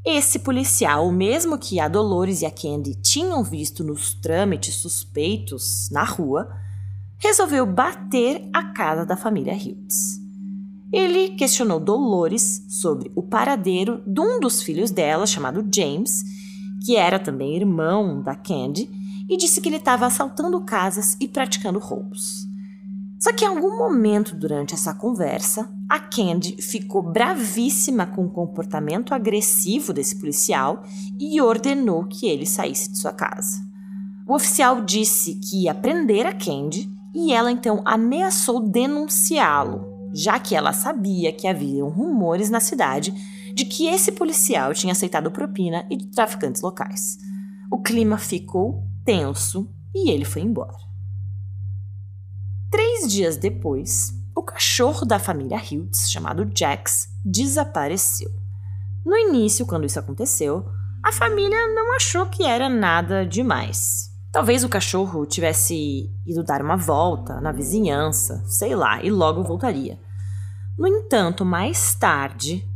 esse 0.05 0.39
policial, 0.39 1.07
o 1.07 1.11
mesmo 1.11 1.57
que 1.57 1.79
a 1.79 1.87
Dolores 1.87 2.41
e 2.41 2.45
a 2.45 2.51
Candy 2.51 2.95
tinham 2.95 3.43
visto 3.43 3.83
nos 3.83 4.13
trâmites 4.13 4.75
suspeitos 4.75 5.89
na 5.91 6.03
rua, 6.03 6.47
resolveu 7.23 7.65
bater 7.65 8.49
a 8.53 8.65
casa 8.73 9.05
da 9.05 9.15
família 9.15 9.53
Hiltz. 9.53 10.21
Ele 10.91 11.29
questionou 11.29 11.79
Dolores 11.79 12.65
sobre 12.67 13.09
o 13.15 13.23
paradeiro 13.23 14.03
de 14.05 14.19
um 14.19 14.41
dos 14.41 14.61
filhos 14.61 14.91
dela, 14.91 15.25
chamado 15.25 15.65
James, 15.73 16.21
que 16.85 16.97
era 16.97 17.17
também 17.17 17.55
irmão 17.55 18.21
da 18.21 18.35
Candy, 18.35 18.89
e 19.29 19.37
disse 19.37 19.61
que 19.61 19.69
ele 19.69 19.77
estava 19.77 20.05
assaltando 20.05 20.59
casas 20.65 21.15
e 21.17 21.25
praticando 21.25 21.79
roubos. 21.79 22.45
Só 23.17 23.31
que 23.31 23.45
em 23.45 23.47
algum 23.47 23.77
momento 23.77 24.35
durante 24.35 24.73
essa 24.73 24.93
conversa, 24.93 25.71
a 25.87 25.97
Candy 25.97 26.61
ficou 26.61 27.01
bravíssima 27.01 28.05
com 28.05 28.25
o 28.25 28.29
comportamento 28.29 29.13
agressivo 29.13 29.93
desse 29.93 30.19
policial 30.19 30.83
e 31.17 31.39
ordenou 31.39 32.03
que 32.03 32.25
ele 32.25 32.45
saísse 32.45 32.91
de 32.91 32.97
sua 32.97 33.13
casa. 33.13 33.63
O 34.27 34.35
oficial 34.35 34.81
disse 34.81 35.35
que 35.35 35.63
ia 35.63 35.73
prender 35.73 36.25
a 36.25 36.33
Candy 36.33 36.91
e 37.13 37.31
ela 37.33 37.51
então 37.51 37.81
ameaçou 37.85 38.59
denunciá-lo, 38.59 40.09
já 40.13 40.39
que 40.39 40.55
ela 40.55 40.73
sabia 40.73 41.31
que 41.31 41.47
haviam 41.47 41.89
rumores 41.89 42.49
na 42.49 42.59
cidade 42.59 43.13
de 43.53 43.65
que 43.65 43.87
esse 43.87 44.11
policial 44.11 44.73
tinha 44.73 44.93
aceitado 44.93 45.31
propina 45.31 45.85
e 45.89 45.95
de 45.95 46.07
traficantes 46.07 46.61
locais. 46.61 47.17
O 47.71 47.81
clima 47.81 48.17
ficou 48.17 48.83
tenso 49.05 49.69
e 49.93 50.09
ele 50.09 50.25
foi 50.25 50.41
embora. 50.41 50.77
Três 52.71 53.11
dias 53.11 53.37
depois, 53.37 54.11
o 54.35 54.41
cachorro 54.41 55.05
da 55.05 55.19
família 55.19 55.61
Hiltz, 55.63 56.09
chamado 56.09 56.49
Jax, 56.55 57.07
desapareceu. 57.23 58.31
No 59.05 59.15
início, 59.15 59.65
quando 59.65 59.85
isso 59.85 59.99
aconteceu, 59.99 60.65
a 61.03 61.11
família 61.11 61.67
não 61.75 61.95
achou 61.95 62.25
que 62.25 62.43
era 62.43 62.69
nada 62.69 63.25
demais. 63.25 64.12
Talvez 64.33 64.63
o 64.63 64.69
cachorro 64.69 65.27
tivesse 65.27 66.09
ido 66.25 66.43
dar 66.43 66.59
uma 66.59 66.75
volta 66.75 67.39
na 67.39 67.51
vizinhança, 67.51 68.43
sei 68.47 68.75
lá, 68.75 69.03
e 69.03 69.11
logo 69.11 69.43
voltaria. 69.43 69.99
No 70.75 70.87
entanto, 70.87 71.45
mais 71.45 71.93
tarde, 71.93 72.67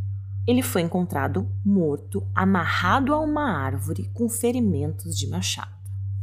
ele 0.46 0.62
foi 0.62 0.84
encontrado 0.84 1.50
morto, 1.66 2.24
amarrado 2.36 3.12
a 3.12 3.20
uma 3.20 3.52
árvore 3.52 4.08
com 4.14 4.30
ferimentos 4.30 5.18
de 5.18 5.28
machado. 5.28 5.72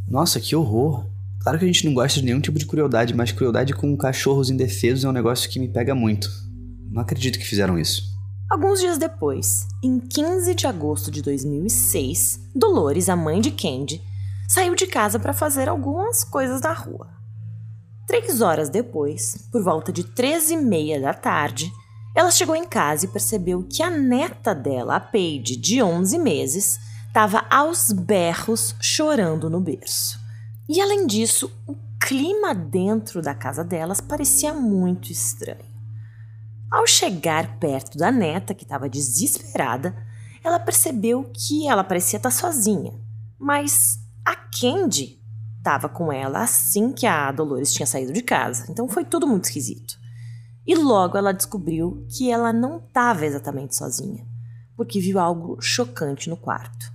Nossa, 0.07 0.38
que 0.38 0.55
horror! 0.55 1.05
Claro 1.41 1.59
que 1.59 1.64
a 1.64 1.67
gente 1.67 1.85
não 1.85 1.95
gosta 1.95 2.21
de 2.21 2.26
nenhum 2.26 2.41
tipo 2.41 2.57
de 2.57 2.64
crueldade, 2.64 3.12
mas 3.12 3.33
crueldade 3.33 3.75
com 3.75 3.97
cachorros 3.97 4.50
indefesos 4.50 5.05
é 5.05 5.09
um 5.09 5.12
negócio 5.12 5.50
que 5.50 5.59
me 5.59 5.69
pega 5.69 5.97
muito. 5.97 6.31
Não 6.88 7.03
acredito 7.03 7.41
que 7.41 7.45
fizeram 7.45 7.76
isso. 7.76 8.05
Alguns 8.49 8.79
dias 8.79 8.99
depois, 8.99 9.67
em 9.83 9.99
15 9.99 10.55
de 10.55 10.64
agosto 10.69 11.11
de 11.11 11.21
2006, 11.23 12.50
Dolores, 12.55 13.09
a 13.09 13.17
mãe 13.17 13.41
de 13.41 13.50
Candy, 13.50 14.00
saiu 14.49 14.75
de 14.75 14.87
casa 14.87 15.19
para 15.19 15.33
fazer 15.33 15.69
algumas 15.69 16.25
coisas 16.25 16.61
na 16.61 16.73
rua. 16.73 17.09
Três 18.07 18.41
horas 18.41 18.69
depois, 18.69 19.49
por 19.51 19.63
volta 19.63 19.93
de 19.93 20.05
13 20.05 20.55
e 20.55 20.57
meia 20.59 21.01
da 21.01 21.15
tarde, 21.15 21.73
ela 22.15 22.31
chegou 22.31 22.55
em 22.55 22.67
casa 22.67 23.07
e 23.07 23.09
percebeu 23.09 23.67
que 23.69 23.83
a 23.83 23.91
neta 23.91 24.55
dela, 24.55 24.97
a 24.97 25.01
Paige, 25.01 25.57
de 25.57 25.83
11 25.83 26.19
meses, 26.19 26.79
estava 27.09 27.45
aos 27.51 27.91
berros 27.91 28.75
chorando 28.81 29.49
no 29.49 29.61
berço. 29.61 30.19
E 30.69 30.81
além 30.81 31.07
disso, 31.07 31.51
o 31.67 31.75
clima 32.01 32.55
dentro 32.55 33.23
da 33.23 33.35
casa 33.35 33.65
delas 33.65 34.01
parecia 34.01 34.53
muito 34.53 35.11
estranho. 35.11 35.75
Ao 36.71 36.87
chegar 36.87 37.59
perto 37.59 37.97
da 37.97 38.11
neta, 38.13 38.55
que 38.55 38.65
estava 38.65 38.89
desesperada, 38.89 39.97
ela 40.43 40.59
percebeu 40.59 41.31
que 41.33 41.67
ela 41.67 41.83
parecia 41.83 42.17
estar 42.19 42.31
sozinha, 42.31 42.93
mas 43.39 43.99
a 44.25 44.35
Candy 44.35 45.21
estava 45.59 45.88
com 45.88 46.12
ela 46.12 46.43
assim 46.43 46.93
que 46.93 47.07
a 47.07 47.31
Dolores 47.33 47.73
tinha 47.73 47.87
saído 47.87 48.12
de 48.12 48.23
casa, 48.23 48.66
então 48.71 48.88
foi 48.88 49.04
tudo 49.04 49.26
muito 49.26 49.45
esquisito. 49.45 49.99
E 50.66 50.75
logo 50.75 51.19
ela 51.19 51.33
descobriu 51.33 52.07
que 52.09 52.31
ela 52.31 52.52
não 52.52 52.78
estava 52.78 53.26
exatamente 53.26 53.76
sozinha, 53.76 54.26
porque 54.76 55.00
viu 55.00 55.19
algo 55.19 55.61
chocante 55.61 56.31
no 56.31 56.37
quarto. 56.37 56.93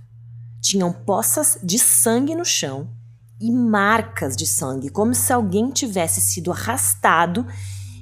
Tinham 0.60 0.92
poças 0.92 1.58
de 1.62 1.78
sangue 1.78 2.34
no 2.34 2.44
chão 2.44 2.90
e 3.40 3.50
marcas 3.50 4.36
de 4.36 4.46
sangue, 4.46 4.90
como 4.90 5.14
se 5.14 5.32
alguém 5.32 5.70
tivesse 5.70 6.20
sido 6.20 6.50
arrastado 6.52 7.46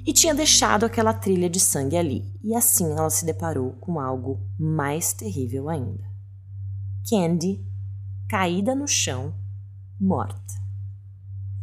e 0.05 0.11
tinha 0.11 0.33
deixado 0.33 0.85
aquela 0.85 1.13
trilha 1.13 1.49
de 1.49 1.59
sangue 1.59 1.95
ali. 1.95 2.33
E 2.43 2.55
assim 2.55 2.91
ela 2.91 3.09
se 3.09 3.25
deparou 3.25 3.73
com 3.73 3.99
algo 3.99 4.39
mais 4.57 5.13
terrível 5.13 5.69
ainda. 5.69 6.03
Candy, 7.09 7.63
caída 8.29 8.75
no 8.75 8.87
chão, 8.87 9.33
morta. 9.99 10.53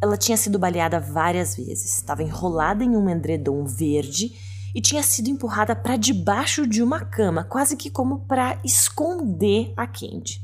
Ela 0.02 0.16
tinha 0.16 0.36
sido 0.36 0.58
baleada 0.58 0.98
várias 0.98 1.54
vezes, 1.54 1.94
estava 1.94 2.24
enrolada 2.24 2.82
em 2.82 2.96
um 2.96 3.08
endredom 3.08 3.64
verde 3.64 4.32
e 4.74 4.80
tinha 4.80 5.02
sido 5.02 5.28
empurrada 5.30 5.76
para 5.76 5.96
debaixo 5.96 6.66
de 6.66 6.82
uma 6.82 7.04
cama, 7.04 7.44
quase 7.44 7.76
que 7.76 7.88
como 7.88 8.26
para 8.26 8.60
esconder 8.64 9.72
a 9.76 9.86
Candy. 9.86 10.42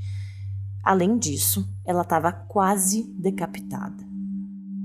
Além 0.84 1.18
disso, 1.18 1.68
ela 1.84 2.02
estava 2.02 2.30
quase 2.32 3.02
decapitada. 3.18 4.02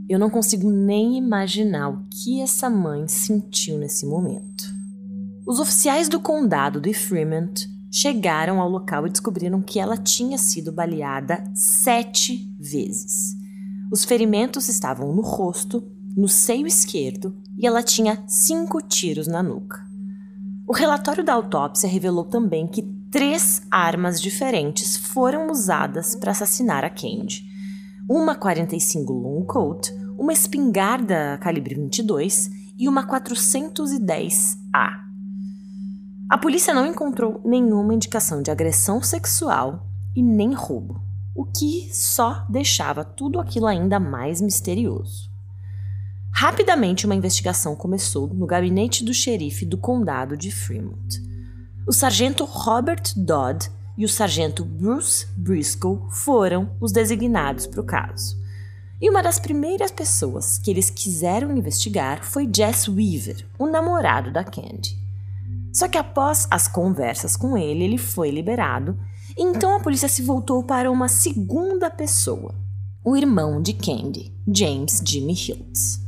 Eu 0.09 0.17
não 0.17 0.31
consigo 0.31 0.71
nem 0.71 1.17
imaginar 1.17 1.89
o 1.89 2.03
que 2.09 2.41
essa 2.41 2.67
mãe 2.67 3.07
sentiu 3.07 3.77
nesse 3.77 4.07
momento. 4.07 4.63
Os 5.45 5.59
oficiais 5.59 6.09
do 6.09 6.19
condado 6.19 6.81
de 6.81 6.93
Fremont 6.93 7.76
chegaram 8.01 8.61
ao 8.61 8.69
local 8.69 9.07
e 9.07 9.09
descobriram 9.09 9.59
que 9.59 9.79
ela 9.79 9.97
tinha 9.97 10.37
sido 10.37 10.71
baleada 10.71 11.43
sete 11.55 12.55
vezes. 12.59 13.35
Os 13.91 14.05
ferimentos 14.05 14.69
estavam 14.69 15.15
no 15.15 15.23
rosto, 15.23 15.83
no 16.15 16.27
seio 16.27 16.67
esquerdo 16.67 17.35
e 17.57 17.65
ela 17.65 17.81
tinha 17.81 18.23
cinco 18.27 18.83
tiros 18.83 19.25
na 19.25 19.41
nuca. 19.41 19.83
O 20.67 20.73
relatório 20.73 21.23
da 21.23 21.33
autópsia 21.33 21.89
revelou 21.89 22.25
também 22.25 22.67
que 22.67 22.83
três 23.09 23.63
armas 23.71 24.21
diferentes 24.21 24.95
foram 24.95 25.49
usadas 25.49 26.15
para 26.15 26.31
assassinar 26.31 26.85
a 26.85 26.91
Candy: 26.91 27.43
uma 28.07 28.35
45 28.35 29.11
Long 29.11 29.43
Colt, 29.45 29.89
uma 30.19 30.33
espingarda 30.33 31.39
calibre 31.41 31.73
22 31.73 32.51
e 32.77 32.87
uma 32.87 33.07
410A. 33.07 35.06
A 36.29 36.37
polícia 36.37 36.73
não 36.73 36.85
encontrou 36.85 37.41
nenhuma 37.45 37.93
indicação 37.93 38.41
de 38.41 38.51
agressão 38.51 39.01
sexual 39.01 39.87
e 40.15 40.21
nem 40.21 40.53
roubo 40.53 41.07
o 41.37 41.45
que 41.45 41.87
só 41.93 42.43
deixava 42.49 43.05
tudo 43.05 43.39
aquilo 43.39 43.67
ainda 43.67 43.99
mais 43.99 44.41
misterioso. 44.41 45.29
Rapidamente, 46.33 47.05
uma 47.05 47.13
investigação 47.13 47.75
começou 47.75 48.27
no 48.27 48.47
gabinete 48.47 49.05
do 49.05 49.13
xerife 49.13 49.63
do 49.63 49.77
condado 49.77 50.35
de 50.35 50.51
Fremont. 50.51 51.21
O 51.87 51.93
sargento 51.93 52.43
Robert 52.43 53.03
Dodd 53.15 53.69
e 53.95 54.03
o 54.03 54.09
sargento 54.09 54.65
Bruce 54.65 55.27
Briscoe 55.37 55.99
foram 56.09 56.75
os 56.81 56.91
designados 56.91 57.67
para 57.67 57.81
o 57.81 57.85
caso. 57.85 58.35
E 58.99 59.09
uma 59.09 59.21
das 59.21 59.39
primeiras 59.39 59.91
pessoas 59.91 60.57
que 60.57 60.71
eles 60.71 60.89
quiseram 60.89 61.55
investigar 61.55 62.23
foi 62.23 62.49
Jess 62.51 62.87
Weaver, 62.87 63.45
o 63.59 63.67
namorado 63.67 64.31
da 64.31 64.43
Candy. 64.43 65.06
Só 65.77 65.87
que 65.87 65.97
após 65.97 66.47
as 66.49 66.67
conversas 66.67 67.35
com 67.35 67.57
ele, 67.57 67.83
ele 67.83 67.97
foi 67.97 68.31
liberado 68.31 68.97
então 69.37 69.75
a 69.75 69.79
polícia 69.79 70.09
se 70.09 70.23
voltou 70.23 70.63
para 70.63 70.89
uma 70.89 71.07
segunda 71.07 71.91
pessoa, 71.91 72.55
o 73.05 73.15
irmão 73.15 73.61
de 73.61 73.71
Candy, 73.71 74.33
James 74.51 74.99
Jimmy 75.05 75.33
Hiltz. 75.33 76.01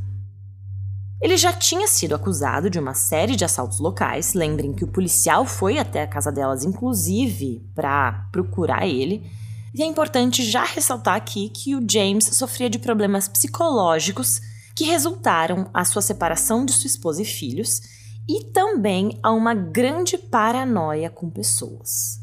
Ele 1.21 1.37
já 1.37 1.53
tinha 1.53 1.87
sido 1.87 2.15
acusado 2.15 2.71
de 2.71 2.79
uma 2.79 2.95
série 2.95 3.35
de 3.35 3.45
assaltos 3.45 3.79
locais. 3.79 4.33
Lembrem 4.33 4.73
que 4.73 4.83
o 4.83 4.87
policial 4.87 5.45
foi 5.45 5.77
até 5.77 6.01
a 6.01 6.07
casa 6.07 6.31
delas, 6.31 6.63
inclusive, 6.63 7.69
para 7.75 8.27
procurar 8.31 8.87
ele. 8.87 9.29
E 9.75 9.83
é 9.83 9.85
importante 9.85 10.43
já 10.43 10.63
ressaltar 10.63 11.15
aqui 11.15 11.49
que 11.49 11.75
o 11.75 11.85
James 11.87 12.25
sofria 12.33 12.69
de 12.69 12.79
problemas 12.79 13.27
psicológicos 13.27 14.41
que 14.73 14.85
resultaram 14.85 15.69
a 15.71 15.85
sua 15.85 16.01
separação 16.01 16.65
de 16.65 16.73
sua 16.73 16.87
esposa 16.87 17.21
e 17.21 17.25
filhos 17.25 17.98
e 18.29 18.43
também 18.43 19.17
a 19.23 19.31
uma 19.31 19.55
grande 19.55 20.15
paranoia 20.15 21.09
com 21.09 21.31
pessoas. 21.31 22.21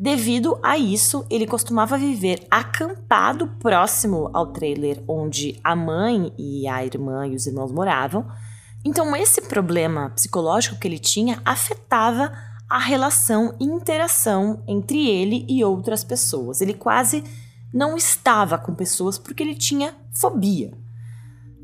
Devido 0.00 0.58
a 0.62 0.78
isso, 0.78 1.26
ele 1.28 1.46
costumava 1.46 1.98
viver 1.98 2.46
acampado 2.50 3.46
próximo 3.60 4.30
ao 4.32 4.46
trailer 4.46 5.04
onde 5.06 5.60
a 5.62 5.76
mãe 5.76 6.32
e 6.38 6.66
a 6.66 6.82
irmã 6.84 7.26
e 7.26 7.36
os 7.36 7.46
irmãos 7.46 7.70
moravam. 7.70 8.26
Então, 8.82 9.14
esse 9.14 9.42
problema 9.42 10.10
psicológico 10.10 10.78
que 10.78 10.88
ele 10.88 10.98
tinha 10.98 11.40
afetava 11.44 12.32
a 12.68 12.78
relação 12.78 13.54
e 13.60 13.64
interação 13.64 14.62
entre 14.66 15.06
ele 15.06 15.44
e 15.46 15.62
outras 15.62 16.02
pessoas. 16.02 16.62
Ele 16.62 16.72
quase 16.72 17.22
não 17.72 17.94
estava 17.94 18.56
com 18.56 18.74
pessoas 18.74 19.18
porque 19.18 19.42
ele 19.42 19.54
tinha 19.54 19.94
fobia. 20.14 20.72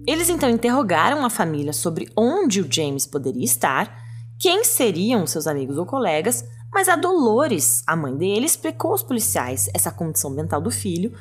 Eles 0.07 0.28
então 0.28 0.49
interrogaram 0.49 1.25
a 1.25 1.31
família 1.31 1.73
sobre 1.73 2.11
onde 2.17 2.61
o 2.61 2.69
James 2.71 3.07
poderia 3.07 3.45
estar, 3.45 4.07
quem 4.38 4.64
seriam 4.64 5.26
seus 5.26 5.47
amigos 5.47 5.76
ou 5.76 5.85
colegas, 5.85 6.45
mas 6.73 6.88
a 6.88 6.97
Dolores, 6.97 7.83
a 7.87 7.97
mãe 7.97 8.17
dele, 8.17 8.47
explicou 8.47 8.93
aos 8.93 9.02
policiais 9.02 9.69
essa 9.75 9.90
condição 9.90 10.31
mental 10.31 10.61
do 10.61 10.71
filho, 10.71 11.12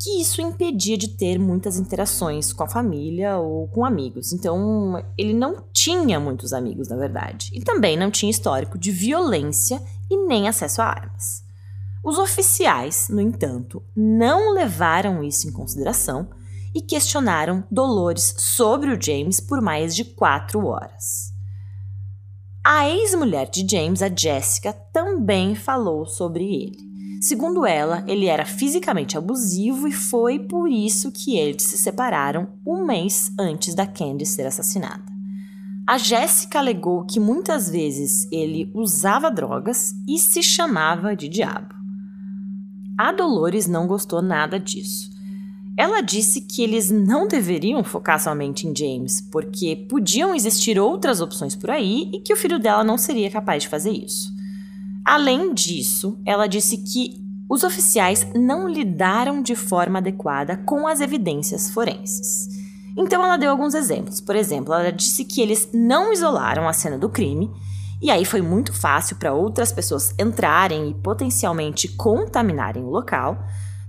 que 0.00 0.20
isso 0.20 0.40
impedia 0.42 0.98
de 0.98 1.08
ter 1.08 1.38
muitas 1.38 1.78
interações 1.78 2.52
com 2.52 2.64
a 2.64 2.68
família 2.68 3.38
ou 3.38 3.68
com 3.68 3.84
amigos. 3.84 4.32
Então, 4.32 5.02
ele 5.16 5.32
não 5.32 5.64
tinha 5.72 6.18
muitos 6.18 6.52
amigos, 6.52 6.88
na 6.88 6.96
verdade. 6.96 7.50
E 7.52 7.60
também 7.60 7.96
não 7.96 8.10
tinha 8.10 8.30
histórico 8.30 8.76
de 8.76 8.90
violência 8.90 9.80
e 10.10 10.26
nem 10.26 10.48
acesso 10.48 10.82
a 10.82 10.86
armas. 10.86 11.44
Os 12.02 12.18
oficiais, 12.18 13.08
no 13.08 13.20
entanto, 13.20 13.82
não 13.96 14.52
levaram 14.52 15.22
isso 15.22 15.48
em 15.48 15.52
consideração 15.52 16.28
e 16.74 16.82
questionaram 16.82 17.64
Dolores 17.70 18.34
sobre 18.38 18.90
o 18.90 19.00
James 19.00 19.40
por 19.40 19.60
mais 19.60 19.94
de 19.94 20.04
quatro 20.04 20.66
horas. 20.66 21.32
A 22.64 22.88
ex-mulher 22.88 23.48
de 23.50 23.66
James, 23.70 24.02
a 24.02 24.08
Jessica, 24.08 24.72
também 24.72 25.54
falou 25.54 26.06
sobre 26.06 26.44
ele. 26.44 26.94
Segundo 27.20 27.64
ela, 27.64 28.04
ele 28.06 28.26
era 28.26 28.44
fisicamente 28.44 29.16
abusivo 29.16 29.86
e 29.86 29.92
foi 29.92 30.38
por 30.38 30.70
isso 30.70 31.12
que 31.12 31.36
eles 31.36 31.62
se 31.62 31.78
separaram 31.78 32.48
um 32.66 32.84
mês 32.84 33.30
antes 33.38 33.74
da 33.74 33.86
Candy 33.86 34.26
ser 34.26 34.46
assassinada. 34.46 35.04
A 35.86 35.98
Jéssica 35.98 36.58
alegou 36.58 37.04
que 37.04 37.20
muitas 37.20 37.68
vezes 37.68 38.26
ele 38.32 38.70
usava 38.74 39.30
drogas 39.30 39.92
e 40.08 40.18
se 40.18 40.42
chamava 40.42 41.14
de 41.14 41.28
diabo. 41.28 41.74
A 42.98 43.12
Dolores 43.12 43.66
não 43.66 43.86
gostou 43.86 44.22
nada 44.22 44.58
disso. 44.58 45.13
Ela 45.76 46.00
disse 46.00 46.40
que 46.40 46.62
eles 46.62 46.90
não 46.90 47.26
deveriam 47.26 47.82
focar 47.82 48.20
somente 48.20 48.66
em 48.66 48.74
James, 48.76 49.20
porque 49.20 49.86
podiam 49.88 50.34
existir 50.34 50.78
outras 50.78 51.20
opções 51.20 51.56
por 51.56 51.70
aí 51.70 52.10
e 52.12 52.20
que 52.20 52.32
o 52.32 52.36
filho 52.36 52.60
dela 52.60 52.84
não 52.84 52.96
seria 52.96 53.30
capaz 53.30 53.64
de 53.64 53.68
fazer 53.68 53.90
isso. 53.90 54.32
Além 55.04 55.52
disso, 55.52 56.18
ela 56.24 56.46
disse 56.46 56.78
que 56.78 57.22
os 57.48 57.62
oficiais 57.62 58.26
não 58.34 58.68
lidaram 58.68 59.42
de 59.42 59.54
forma 59.54 59.98
adequada 59.98 60.56
com 60.58 60.86
as 60.86 61.00
evidências 61.00 61.70
forenses. 61.70 62.48
Então 62.96 63.22
ela 63.22 63.36
deu 63.36 63.50
alguns 63.50 63.74
exemplos. 63.74 64.20
Por 64.20 64.36
exemplo, 64.36 64.72
ela 64.72 64.92
disse 64.92 65.24
que 65.24 65.40
eles 65.40 65.68
não 65.72 66.12
isolaram 66.12 66.68
a 66.68 66.72
cena 66.72 66.96
do 66.96 67.08
crime, 67.08 67.50
e 68.00 68.10
aí 68.10 68.24
foi 68.24 68.40
muito 68.40 68.72
fácil 68.72 69.16
para 69.16 69.32
outras 69.32 69.72
pessoas 69.72 70.14
entrarem 70.18 70.90
e 70.90 70.94
potencialmente 70.94 71.88
contaminarem 71.88 72.84
o 72.84 72.90
local. 72.90 73.38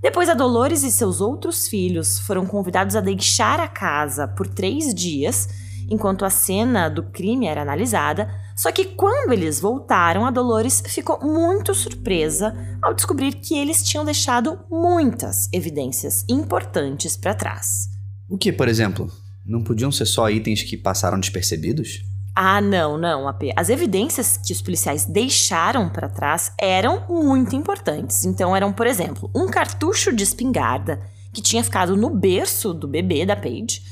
Depois, 0.05 0.29
a 0.29 0.35
Dolores 0.35 0.83
e 0.83 0.91
seus 0.91 1.19
outros 1.19 1.67
filhos 1.67 2.19
foram 2.19 2.45
convidados 2.45 2.95
a 2.95 3.01
deixar 3.01 3.59
a 3.59 3.67
casa 3.67 4.27
por 4.27 4.45
três 4.47 4.93
dias 4.93 5.49
enquanto 5.89 6.23
a 6.23 6.29
cena 6.29 6.87
do 6.89 7.01
crime 7.01 7.47
era 7.47 7.63
analisada. 7.63 8.29
Só 8.55 8.71
que 8.71 8.85
quando 8.85 9.33
eles 9.33 9.59
voltaram, 9.59 10.23
a 10.23 10.29
Dolores 10.29 10.83
ficou 10.85 11.19
muito 11.23 11.73
surpresa 11.73 12.55
ao 12.83 12.93
descobrir 12.93 13.33
que 13.33 13.57
eles 13.57 13.81
tinham 13.81 14.05
deixado 14.05 14.59
muitas 14.69 15.49
evidências 15.51 16.23
importantes 16.29 17.17
para 17.17 17.33
trás. 17.33 17.89
O 18.29 18.37
que, 18.37 18.53
por 18.53 18.67
exemplo? 18.67 19.11
Não 19.43 19.63
podiam 19.63 19.91
ser 19.91 20.05
só 20.05 20.29
itens 20.29 20.61
que 20.61 20.77
passaram 20.77 21.19
despercebidos? 21.19 22.03
Ah, 22.37 22.59
não, 22.59 22.97
não, 22.97 23.29
AP. 23.29 23.43
As 23.55 23.69
evidências 23.69 24.35
que 24.35 24.51
os 24.51 24.61
policiais 24.61 25.05
deixaram 25.05 25.87
para 25.87 26.09
trás 26.09 26.51
eram 26.59 27.05
muito 27.07 27.55
importantes. 27.55 28.25
Então, 28.25 28.53
eram, 28.53 28.73
por 28.73 28.85
exemplo, 28.85 29.31
um 29.33 29.47
cartucho 29.47 30.13
de 30.13 30.23
espingarda 30.23 31.01
que 31.33 31.41
tinha 31.41 31.63
ficado 31.63 31.95
no 31.95 32.09
berço 32.09 32.73
do 32.73 32.89
bebê 32.89 33.25
da 33.25 33.37
Paige, 33.37 33.83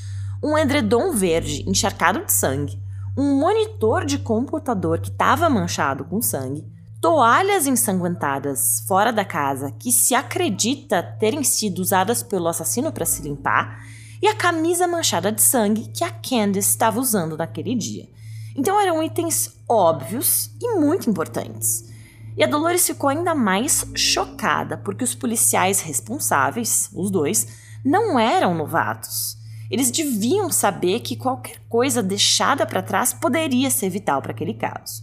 um 0.42 0.58
edredom 0.58 1.12
verde 1.12 1.64
encharcado 1.66 2.22
de 2.22 2.32
sangue, 2.32 2.78
um 3.16 3.40
monitor 3.40 4.04
de 4.04 4.18
computador 4.18 4.98
que 4.98 5.08
estava 5.08 5.48
manchado 5.48 6.04
com 6.04 6.20
sangue, 6.20 6.66
toalhas 7.00 7.66
ensanguentadas 7.66 8.84
fora 8.86 9.10
da 9.10 9.24
casa 9.24 9.70
que 9.70 9.90
se 9.90 10.14
acredita 10.14 11.02
terem 11.02 11.42
sido 11.42 11.78
usadas 11.78 12.22
pelo 12.22 12.48
assassino 12.48 12.92
para 12.92 13.06
se 13.06 13.22
limpar 13.22 13.78
e 14.20 14.26
a 14.26 14.34
camisa 14.34 14.86
manchada 14.86 15.30
de 15.32 15.40
sangue 15.40 15.90
que 15.94 16.02
a 16.04 16.10
Candice 16.10 16.70
estava 16.70 17.00
usando 17.00 17.36
naquele 17.36 17.74
dia. 17.74 18.08
Então 18.56 18.80
eram 18.80 19.02
itens 19.02 19.54
óbvios 19.68 20.50
e 20.60 20.78
muito 20.78 21.10
importantes. 21.10 21.92
E 22.36 22.42
a 22.42 22.46
Dolores 22.46 22.86
ficou 22.86 23.10
ainda 23.10 23.34
mais 23.34 23.86
chocada 23.94 24.76
porque 24.76 25.04
os 25.04 25.14
policiais 25.14 25.80
responsáveis, 25.80 26.90
os 26.92 27.10
dois, 27.10 27.46
não 27.84 28.18
eram 28.18 28.54
novatos. 28.54 29.36
Eles 29.70 29.90
deviam 29.90 30.50
saber 30.50 31.00
que 31.00 31.16
qualquer 31.16 31.58
coisa 31.68 32.02
deixada 32.02 32.66
para 32.66 32.82
trás 32.82 33.12
poderia 33.12 33.70
ser 33.70 33.88
vital 33.88 34.20
para 34.20 34.32
aquele 34.32 34.54
caso. 34.54 35.02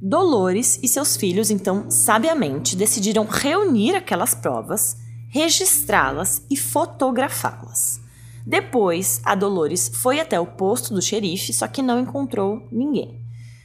Dolores 0.00 0.78
e 0.82 0.88
seus 0.88 1.16
filhos, 1.16 1.50
então, 1.50 1.90
sabiamente 1.90 2.76
decidiram 2.76 3.24
reunir 3.24 3.96
aquelas 3.96 4.34
provas, 4.34 4.96
registrá-las 5.28 6.42
e 6.48 6.56
fotografá-las. 6.56 8.00
Depois, 8.48 9.20
a 9.26 9.34
Dolores 9.34 9.90
foi 9.92 10.20
até 10.20 10.40
o 10.40 10.46
posto 10.46 10.94
do 10.94 11.02
xerife, 11.02 11.52
só 11.52 11.68
que 11.68 11.82
não 11.82 12.00
encontrou 12.00 12.66
ninguém. 12.72 13.22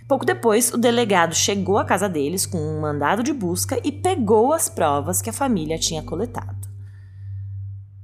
Pouco 0.10 0.26
depois, 0.26 0.74
o 0.74 0.78
delegado 0.78 1.34
chegou 1.34 1.78
à 1.78 1.86
casa 1.86 2.10
deles 2.10 2.46
com 2.46 2.58
um 2.58 2.82
mandado 2.82 3.24
de 3.24 3.32
busca 3.32 3.80
e 3.82 3.94
pegou 3.94 4.52
as 4.52 4.68
provas 4.68 5.22
que 5.22 5.30
a 5.30 5.34
família 5.34 5.80
tinha 5.80 6.04
coletado. 6.04 6.68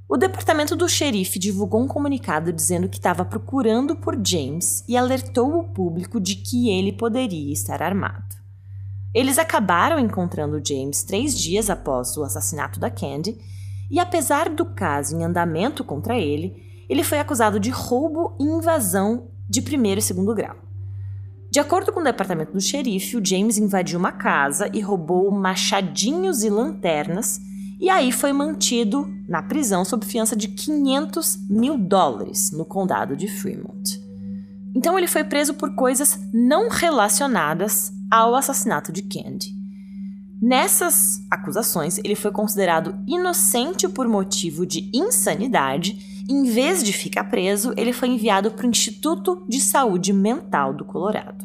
O 0.08 0.16
departamento 0.16 0.74
do 0.74 0.88
xerife 0.88 1.38
divulgou 1.38 1.82
um 1.82 1.86
comunicado 1.86 2.50
dizendo 2.50 2.88
que 2.88 2.96
estava 2.96 3.26
procurando 3.26 3.94
por 3.94 4.18
James 4.26 4.82
e 4.88 4.96
alertou 4.96 5.58
o 5.58 5.64
público 5.64 6.18
de 6.18 6.34
que 6.34 6.70
ele 6.70 6.94
poderia 6.94 7.52
estar 7.52 7.82
armado. 7.82 8.36
Eles 9.12 9.36
acabaram 9.36 9.98
encontrando 9.98 10.66
James 10.66 11.02
três 11.02 11.38
dias 11.38 11.68
após 11.68 12.16
o 12.16 12.22
assassinato 12.22 12.80
da 12.80 12.88
Candy, 12.88 13.38
e 13.90 14.00
apesar 14.00 14.48
do 14.48 14.64
caso 14.64 15.14
em 15.14 15.24
andamento 15.24 15.84
contra 15.84 16.16
ele, 16.16 16.69
ele 16.90 17.04
foi 17.04 17.18
acusado 17.18 17.60
de 17.60 17.70
roubo 17.70 18.36
e 18.38 18.44
invasão 18.44 19.28
de 19.48 19.62
primeiro 19.62 20.00
e 20.00 20.02
segundo 20.02 20.34
grau. 20.34 20.56
De 21.50 21.58
acordo 21.58 21.92
com 21.92 22.00
o 22.00 22.04
departamento 22.04 22.52
do 22.52 22.60
xerife, 22.60 23.16
o 23.16 23.24
James 23.24 23.58
invadiu 23.58 23.98
uma 23.98 24.12
casa 24.12 24.68
e 24.72 24.80
roubou 24.80 25.30
machadinhos 25.30 26.42
e 26.42 26.50
lanternas 26.50 27.40
e 27.80 27.88
aí 27.88 28.12
foi 28.12 28.32
mantido 28.32 29.08
na 29.26 29.42
prisão 29.42 29.84
sob 29.84 30.04
fiança 30.04 30.36
de 30.36 30.48
500 30.48 31.48
mil 31.48 31.78
dólares 31.78 32.52
no 32.52 32.64
condado 32.64 33.16
de 33.16 33.26
Fremont. 33.26 33.98
Então 34.74 34.98
ele 34.98 35.06
foi 35.06 35.24
preso 35.24 35.54
por 35.54 35.74
coisas 35.74 36.18
não 36.32 36.68
relacionadas 36.68 37.92
ao 38.10 38.34
assassinato 38.34 38.92
de 38.92 39.02
Candy. 39.02 39.54
Nessas 40.42 41.20
acusações, 41.30 41.98
ele 41.98 42.14
foi 42.14 42.30
considerado 42.30 42.98
inocente 43.06 43.88
por 43.88 44.08
motivo 44.08 44.64
de 44.64 44.90
insanidade. 44.94 46.09
Em 46.30 46.44
vez 46.44 46.84
de 46.84 46.92
ficar 46.92 47.24
preso, 47.24 47.74
ele 47.76 47.92
foi 47.92 48.10
enviado 48.10 48.52
para 48.52 48.64
o 48.64 48.70
Instituto 48.70 49.44
de 49.48 49.60
Saúde 49.60 50.12
Mental 50.12 50.72
do 50.72 50.84
Colorado. 50.84 51.44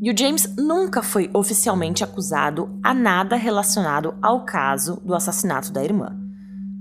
E 0.00 0.10
o 0.10 0.16
James 0.16 0.56
nunca 0.56 1.02
foi 1.02 1.28
oficialmente 1.34 2.02
acusado 2.02 2.80
a 2.82 2.94
nada 2.94 3.36
relacionado 3.36 4.14
ao 4.22 4.46
caso 4.46 4.98
do 5.04 5.14
assassinato 5.14 5.70
da 5.70 5.84
irmã. 5.84 6.18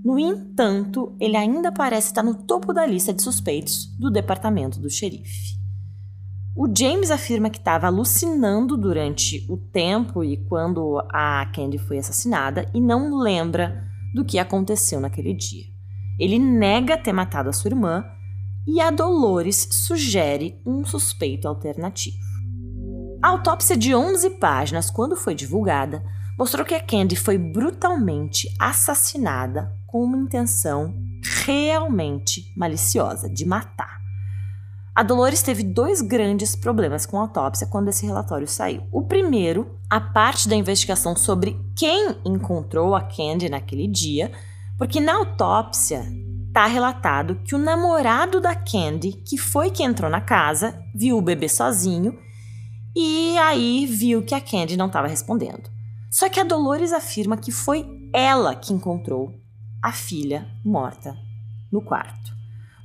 No 0.06 0.18
entanto, 0.18 1.18
ele 1.20 1.36
ainda 1.36 1.70
parece 1.70 2.08
estar 2.08 2.24
no 2.24 2.34
topo 2.34 2.72
da 2.72 2.86
lista 2.86 3.14
de 3.14 3.22
suspeitos 3.22 3.88
do 4.00 4.10
departamento 4.10 4.80
do 4.80 4.90
xerife. 4.90 5.58
O 6.56 6.74
James 6.74 7.12
afirma 7.12 7.50
que 7.50 7.58
estava 7.58 7.88
alucinando 7.88 8.78
durante 8.78 9.46
o 9.52 9.58
tempo 9.58 10.24
e 10.24 10.38
quando 10.48 10.98
a 11.12 11.46
Candy 11.54 11.78
foi 11.78 11.98
assassinada 11.98 12.72
e 12.74 12.80
não 12.80 13.18
lembra 13.18 13.84
do 14.16 14.24
que 14.24 14.40
aconteceu 14.40 15.02
naquele 15.02 15.34
dia. 15.34 15.73
Ele 16.20 16.38
nega 16.38 16.98
ter 16.98 17.14
matado 17.14 17.50
a 17.50 17.54
sua 17.54 17.70
irmã 17.70 18.06
e 18.68 18.80
a 18.80 18.90
Dolores 18.92 19.68
sugere 19.72 20.62
um 20.66 20.86
suspeito 20.86 21.48
alternativo. 21.48 22.18
A 23.22 23.30
autópsia 23.30 23.78
de 23.78 23.96
11 23.96 24.32
páginas, 24.32 24.90
quando 24.90 25.16
foi 25.16 25.34
divulgada, 25.34 26.04
mostrou 26.38 26.66
que 26.66 26.74
a 26.74 26.82
Candy 26.82 27.16
foi 27.16 27.38
brutalmente 27.38 28.48
assassinada 28.60 29.74
com 29.88 30.04
uma 30.04 30.18
intenção 30.18 30.94
realmente 31.46 32.52
maliciosa 32.56 33.30
de 33.30 33.46
matar. 33.46 34.02
A 34.96 35.02
Dolores 35.02 35.42
teve 35.42 35.64
dois 35.64 36.02
grandes 36.02 36.56
problemas 36.56 37.06
com 37.06 37.18
a 37.18 37.22
autópsia 37.22 37.66
quando 37.66 37.88
esse 37.88 38.06
relatório 38.06 38.48
saiu. 38.48 38.84
O 38.92 39.02
primeiro, 39.02 39.80
a 39.90 40.00
parte 40.00 40.48
da 40.48 40.56
investigação 40.56 41.16
sobre 41.16 41.60
quem 41.76 42.16
encontrou 42.24 42.94
a 42.94 43.02
Candy 43.02 43.50
naquele 43.50 43.88
dia, 43.88 44.32
porque 44.78 45.00
na 45.00 45.16
autópsia 45.16 46.06
está 46.48 46.66
relatado 46.66 47.42
que 47.44 47.56
o 47.56 47.58
namorado 47.58 48.40
da 48.40 48.56
Candy, 48.56 49.14
que 49.14 49.38
foi 49.38 49.72
que 49.72 49.84
entrou 49.84 50.10
na 50.10 50.22
casa, 50.22 50.80
viu 50.94 51.18
o 51.18 51.22
bebê 51.22 51.50
sozinho 51.50 52.18
e 52.96 53.36
aí 53.40 53.86
viu 53.88 54.24
que 54.24 54.36
a 54.36 54.42
Candy 54.42 54.78
não 54.78 54.88
estava 54.88 55.08
respondendo. 55.08 55.70
Só 56.12 56.30
que 56.30 56.40
a 56.40 56.44
Dolores 56.44 56.94
afirma 56.94 57.38
que 57.38 57.52
foi 57.52 57.86
ela 58.14 58.54
que 58.54 58.72
encontrou 58.72 59.34
a 59.82 59.92
filha 59.92 60.48
morta 60.64 61.18
no 61.72 61.82
quarto. 61.82 62.32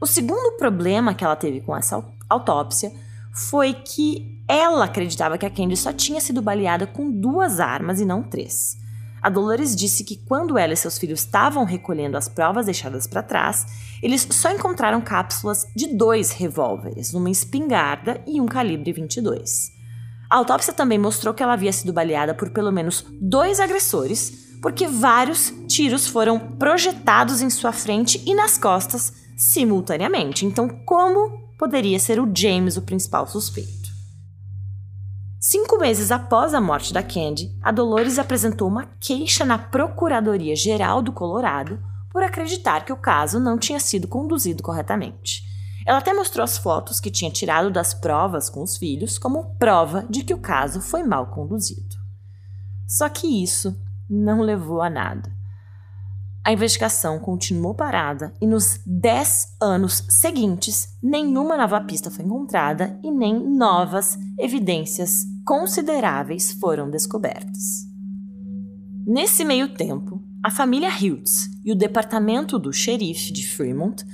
O 0.00 0.06
segundo 0.06 0.56
problema 0.56 1.12
que 1.12 1.22
ela 1.22 1.36
teve 1.36 1.60
com 1.60 1.76
essa 1.76 2.02
autópsia 2.28 2.90
foi 3.34 3.74
que 3.74 4.42
ela 4.48 4.86
acreditava 4.86 5.36
que 5.36 5.44
a 5.44 5.50
Candy 5.50 5.76
só 5.76 5.92
tinha 5.92 6.20
sido 6.20 6.40
baleada 6.40 6.86
com 6.86 7.10
duas 7.10 7.60
armas 7.60 8.00
e 8.00 8.06
não 8.06 8.22
três. 8.22 8.78
A 9.22 9.28
Dolores 9.28 9.74
disse 9.74 10.04
que 10.04 10.16
quando 10.16 10.56
ela 10.56 10.72
e 10.72 10.76
seus 10.76 10.98
filhos 10.98 11.20
estavam 11.20 11.64
recolhendo 11.64 12.16
as 12.16 12.28
provas 12.28 12.66
deixadas 12.66 13.06
para 13.06 13.22
trás, 13.22 13.66
eles 14.02 14.26
só 14.30 14.50
encontraram 14.50 15.00
cápsulas 15.00 15.66
de 15.74 15.88
dois 15.88 16.30
revólveres, 16.30 17.14
uma 17.14 17.30
espingarda 17.30 18.20
e 18.26 18.40
um 18.40 18.46
calibre 18.46 18.92
22. 18.92 19.72
A 20.30 20.36
autópsia 20.36 20.72
também 20.72 20.98
mostrou 20.98 21.32
que 21.32 21.42
ela 21.42 21.54
havia 21.54 21.72
sido 21.72 21.92
baleada 21.92 22.34
por 22.34 22.50
pelo 22.50 22.70
menos 22.70 23.04
dois 23.20 23.58
agressores, 23.60 24.56
porque 24.60 24.86
vários 24.86 25.52
tiros 25.66 26.06
foram 26.06 26.38
projetados 26.38 27.40
em 27.40 27.48
sua 27.48 27.72
frente 27.72 28.22
e 28.26 28.34
nas 28.34 28.58
costas 28.58 29.12
simultaneamente. 29.36 30.44
Então, 30.44 30.68
como 30.84 31.48
poderia 31.56 31.98
ser 31.98 32.20
o 32.20 32.30
James 32.34 32.76
o 32.76 32.82
principal 32.82 33.26
suspeito? 33.26 33.77
Cinco 35.40 35.78
meses 35.78 36.10
após 36.10 36.52
a 36.52 36.60
morte 36.60 36.92
da 36.92 37.00
Candy, 37.00 37.56
a 37.62 37.70
Dolores 37.70 38.18
apresentou 38.18 38.66
uma 38.66 38.86
queixa 38.98 39.44
na 39.44 39.56
Procuradoria 39.56 40.56
Geral 40.56 41.00
do 41.00 41.12
Colorado 41.12 41.78
por 42.10 42.24
acreditar 42.24 42.84
que 42.84 42.92
o 42.92 42.96
caso 42.96 43.38
não 43.38 43.56
tinha 43.56 43.78
sido 43.78 44.08
conduzido 44.08 44.64
corretamente. 44.64 45.44
Ela 45.86 45.98
até 45.98 46.12
mostrou 46.12 46.42
as 46.42 46.58
fotos 46.58 46.98
que 46.98 47.08
tinha 47.08 47.30
tirado 47.30 47.70
das 47.70 47.94
provas 47.94 48.50
com 48.50 48.64
os 48.64 48.76
filhos 48.76 49.16
como 49.16 49.54
prova 49.54 50.04
de 50.10 50.24
que 50.24 50.34
o 50.34 50.40
caso 50.40 50.80
foi 50.80 51.04
mal 51.04 51.28
conduzido. 51.28 51.94
Só 52.84 53.08
que 53.08 53.40
isso 53.40 53.80
não 54.10 54.40
levou 54.40 54.82
a 54.82 54.90
nada. 54.90 55.37
A 56.44 56.52
investigação 56.52 57.18
continuou 57.18 57.74
parada 57.74 58.32
e 58.40 58.46
nos 58.46 58.80
10 58.86 59.56
anos 59.60 60.04
seguintes, 60.08 60.96
nenhuma 61.02 61.56
nova 61.56 61.80
pista 61.82 62.10
foi 62.10 62.24
encontrada 62.24 62.98
e 63.02 63.10
nem 63.10 63.38
novas 63.38 64.18
evidências 64.38 65.24
consideráveis 65.44 66.52
foram 66.52 66.90
descobertas. 66.90 67.86
Nesse 69.06 69.44
meio 69.44 69.74
tempo, 69.74 70.22
a 70.42 70.50
família 70.50 70.90
Hughes 70.90 71.50
e 71.64 71.72
o 71.72 71.76
departamento 71.76 72.58
do 72.58 72.72
xerife 72.72 73.32
de 73.32 73.46
Fremont 73.46 74.04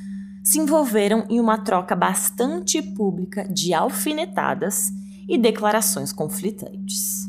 se 0.42 0.58
envolveram 0.58 1.24
em 1.28 1.40
uma 1.40 1.58
troca 1.58 1.96
bastante 1.96 2.82
pública 2.82 3.46
de 3.48 3.72
alfinetadas 3.72 4.90
e 5.28 5.38
declarações 5.38 6.12
conflitantes. 6.12 7.24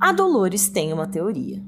A 0.00 0.12
Dolores 0.12 0.68
tem 0.68 0.92
uma 0.92 1.06
teoria. 1.06 1.62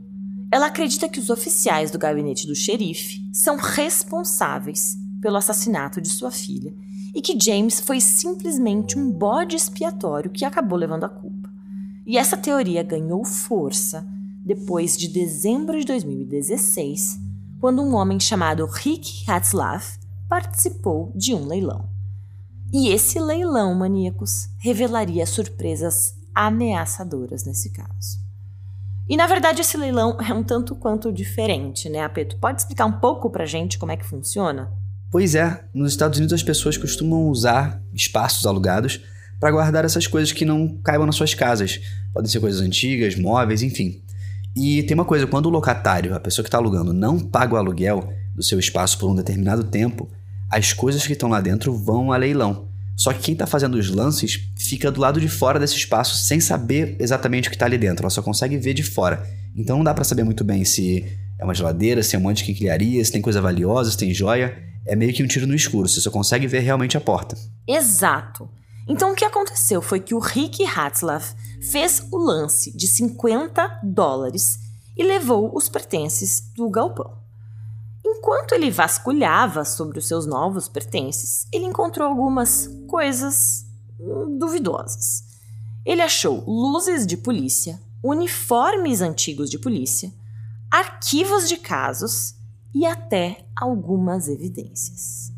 Ela 0.50 0.66
acredita 0.66 1.08
que 1.08 1.18
os 1.18 1.28
oficiais 1.28 1.90
do 1.90 1.98
gabinete 1.98 2.46
do 2.46 2.54
xerife 2.54 3.20
são 3.32 3.56
responsáveis 3.56 4.96
pelo 5.20 5.36
assassinato 5.36 6.00
de 6.00 6.08
sua 6.08 6.30
filha 6.30 6.72
e 7.14 7.20
que 7.20 7.38
James 7.38 7.80
foi 7.80 8.00
simplesmente 8.00 8.98
um 8.98 9.10
bode 9.10 9.56
expiatório 9.56 10.30
que 10.30 10.44
acabou 10.44 10.78
levando 10.78 11.04
a 11.04 11.08
culpa. 11.08 11.50
E 12.06 12.16
essa 12.16 12.36
teoria 12.36 12.82
ganhou 12.82 13.24
força 13.24 14.06
depois 14.44 14.96
de 14.96 15.08
dezembro 15.08 15.78
de 15.78 15.84
2016, 15.86 17.18
quando 17.58 17.82
um 17.82 17.94
homem 17.94 18.20
chamado 18.20 18.64
Rick 18.66 19.28
Hatzlaff 19.28 19.98
participou 20.28 21.12
de 21.16 21.34
um 21.34 21.46
leilão. 21.46 21.88
E 22.72 22.88
esse 22.90 23.18
leilão, 23.18 23.74
maníacos, 23.74 24.48
revelaria 24.58 25.26
surpresas 25.26 26.14
ameaçadoras 26.34 27.44
nesse 27.44 27.70
caso. 27.70 28.25
E 29.08 29.16
na 29.16 29.26
verdade 29.26 29.60
esse 29.60 29.76
leilão 29.76 30.18
é 30.20 30.32
um 30.32 30.42
tanto 30.42 30.74
quanto 30.74 31.12
diferente, 31.12 31.88
né, 31.88 32.02
Apeto? 32.02 32.36
Pode 32.38 32.60
explicar 32.60 32.86
um 32.86 32.92
pouco 32.92 33.30
pra 33.30 33.46
gente 33.46 33.78
como 33.78 33.92
é 33.92 33.96
que 33.96 34.04
funciona? 34.04 34.72
Pois 35.10 35.34
é, 35.34 35.64
nos 35.72 35.92
Estados 35.92 36.18
Unidos 36.18 36.34
as 36.34 36.42
pessoas 36.42 36.76
costumam 36.76 37.28
usar 37.28 37.80
espaços 37.94 38.46
alugados 38.46 39.00
para 39.38 39.50
guardar 39.50 39.84
essas 39.84 40.06
coisas 40.06 40.32
que 40.32 40.44
não 40.44 40.78
caibam 40.82 41.06
nas 41.06 41.14
suas 41.14 41.34
casas. 41.34 41.80
Podem 42.12 42.28
ser 42.28 42.40
coisas 42.40 42.60
antigas, 42.60 43.16
móveis, 43.16 43.62
enfim. 43.62 44.02
E 44.54 44.82
tem 44.84 44.94
uma 44.94 45.04
coisa, 45.04 45.26
quando 45.26 45.46
o 45.46 45.50
locatário, 45.50 46.14
a 46.14 46.20
pessoa 46.20 46.42
que 46.42 46.48
está 46.48 46.58
alugando, 46.58 46.92
não 46.92 47.18
paga 47.20 47.54
o 47.54 47.58
aluguel 47.58 48.12
do 48.34 48.42
seu 48.42 48.58
espaço 48.58 48.98
por 48.98 49.10
um 49.10 49.14
determinado 49.14 49.64
tempo, 49.64 50.08
as 50.50 50.72
coisas 50.72 51.06
que 51.06 51.12
estão 51.12 51.28
lá 51.28 51.40
dentro 51.40 51.72
vão 51.74 52.10
a 52.10 52.16
leilão. 52.16 52.68
Só 52.96 53.12
que 53.12 53.20
quem 53.20 53.34
está 53.34 53.46
fazendo 53.46 53.74
os 53.74 53.90
lances 53.90 54.48
fica 54.56 54.90
do 54.90 55.00
lado 55.00 55.20
de 55.20 55.28
fora 55.28 55.60
desse 55.60 55.76
espaço 55.76 56.16
sem 56.16 56.40
saber 56.40 56.96
exatamente 56.98 57.48
o 57.48 57.50
que 57.50 57.56
está 57.56 57.66
ali 57.66 57.76
dentro. 57.76 58.04
Ela 58.04 58.10
só 58.10 58.22
consegue 58.22 58.56
ver 58.56 58.72
de 58.72 58.82
fora. 58.82 59.22
Então 59.54 59.76
não 59.76 59.84
dá 59.84 59.92
para 59.92 60.02
saber 60.02 60.24
muito 60.24 60.42
bem 60.42 60.64
se 60.64 61.04
é 61.38 61.44
uma 61.44 61.54
geladeira, 61.54 62.02
se 62.02 62.16
é 62.16 62.18
um 62.18 62.22
monte 62.22 62.38
de 62.38 62.44
quinquilharia, 62.44 63.04
se 63.04 63.12
tem 63.12 63.20
coisa 63.20 63.40
valiosa, 63.40 63.90
se 63.90 63.98
tem 63.98 64.14
joia. 64.14 64.56
É 64.86 64.96
meio 64.96 65.12
que 65.12 65.22
um 65.22 65.26
tiro 65.26 65.46
no 65.46 65.54
escuro. 65.54 65.86
Você 65.86 66.00
só 66.00 66.10
consegue 66.10 66.46
ver 66.46 66.60
realmente 66.60 66.96
a 66.96 67.00
porta. 67.00 67.36
Exato. 67.68 68.48
Então 68.88 69.12
o 69.12 69.14
que 69.14 69.24
aconteceu 69.24 69.82
foi 69.82 70.00
que 70.00 70.14
o 70.14 70.18
Rick 70.18 70.64
Hatzlaff 70.64 71.34
fez 71.70 72.02
o 72.10 72.16
lance 72.16 72.74
de 72.74 72.86
50 72.86 73.80
dólares 73.82 74.58
e 74.96 75.04
levou 75.04 75.54
os 75.54 75.68
pertences 75.68 76.50
do 76.56 76.70
galpão. 76.70 77.25
Enquanto 78.08 78.52
ele 78.52 78.70
vasculhava 78.70 79.64
sobre 79.64 79.98
os 79.98 80.06
seus 80.06 80.26
novos 80.26 80.68
pertences, 80.68 81.48
ele 81.52 81.64
encontrou 81.64 82.06
algumas 82.06 82.68
coisas 82.86 83.66
hum, 83.98 84.38
duvidosas. 84.38 85.24
Ele 85.84 86.00
achou 86.00 86.44
luzes 86.46 87.04
de 87.04 87.16
polícia, 87.16 87.82
uniformes 88.04 89.00
antigos 89.00 89.50
de 89.50 89.58
polícia, 89.58 90.14
arquivos 90.70 91.48
de 91.48 91.56
casos 91.56 92.36
e 92.72 92.86
até 92.86 93.44
algumas 93.56 94.28
evidências. 94.28 95.32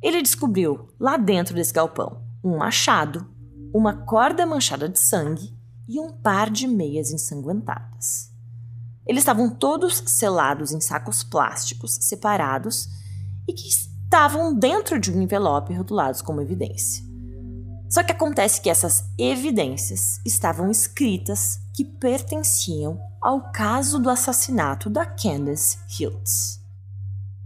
Ele 0.00 0.22
descobriu 0.22 0.88
lá 1.00 1.16
dentro 1.16 1.52
desse 1.52 1.72
galpão 1.72 2.22
um 2.44 2.58
machado, 2.58 3.26
uma 3.74 4.04
corda 4.04 4.46
manchada 4.46 4.88
de 4.88 5.00
sangue 5.00 5.52
e 5.88 5.98
um 5.98 6.12
par 6.12 6.48
de 6.48 6.68
meias 6.68 7.10
ensanguentadas. 7.10 8.31
Eles 9.06 9.22
estavam 9.22 9.50
todos 9.50 10.02
selados 10.06 10.72
em 10.72 10.80
sacos 10.80 11.22
plásticos 11.22 11.98
separados 12.00 12.88
e 13.48 13.52
que 13.52 13.68
estavam 13.68 14.54
dentro 14.54 14.98
de 14.98 15.10
um 15.10 15.20
envelope 15.20 15.74
rotulados 15.74 16.22
como 16.22 16.40
evidência. 16.40 17.04
Só 17.90 18.02
que 18.02 18.12
acontece 18.12 18.60
que 18.60 18.70
essas 18.70 19.04
evidências 19.18 20.18
estavam 20.24 20.70
escritas 20.70 21.58
que 21.74 21.84
pertenciam 21.84 22.98
ao 23.20 23.52
caso 23.52 23.98
do 23.98 24.08
assassinato 24.08 24.88
da 24.88 25.04
Candace 25.04 25.78
Hiltz. 25.88 26.60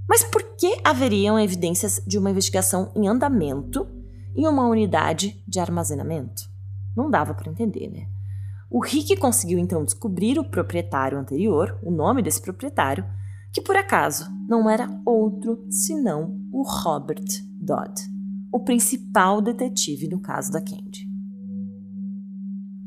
Mas 0.09 0.23
por 0.23 0.43
que 0.57 0.81
haveriam 0.85 1.39
evidências 1.39 2.01
de 2.07 2.17
uma 2.17 2.31
investigação 2.31 2.93
em 2.95 3.09
andamento 3.09 3.89
em 4.37 4.47
uma 4.47 4.67
unidade 4.69 5.43
de 5.49 5.59
armazenamento? 5.59 6.49
Não 6.97 7.11
dava 7.11 7.35
para 7.35 7.51
entender, 7.51 7.89
né? 7.89 8.16
O 8.69 8.83
Rick 8.83 9.17
conseguiu 9.17 9.59
então 9.59 9.85
descobrir 9.85 10.39
o 10.39 10.45
proprietário 10.45 11.19
anterior, 11.19 11.79
o 11.83 11.91
nome 11.91 12.23
desse 12.23 12.43
proprietário, 12.43 13.05
que 13.53 13.61
por 13.61 13.77
acaso 13.77 14.29
não 14.49 14.69
era 14.69 15.01
outro 15.05 15.65
senão 15.71 16.39
o 16.53 16.63
Robert 16.63 17.25
Dodd, 17.61 17.95
o 18.53 18.61
principal 18.61 19.41
detetive 19.41 20.09
no 20.09 20.21
caso 20.21 20.51
da 20.51 20.61
Candy. 20.61 21.07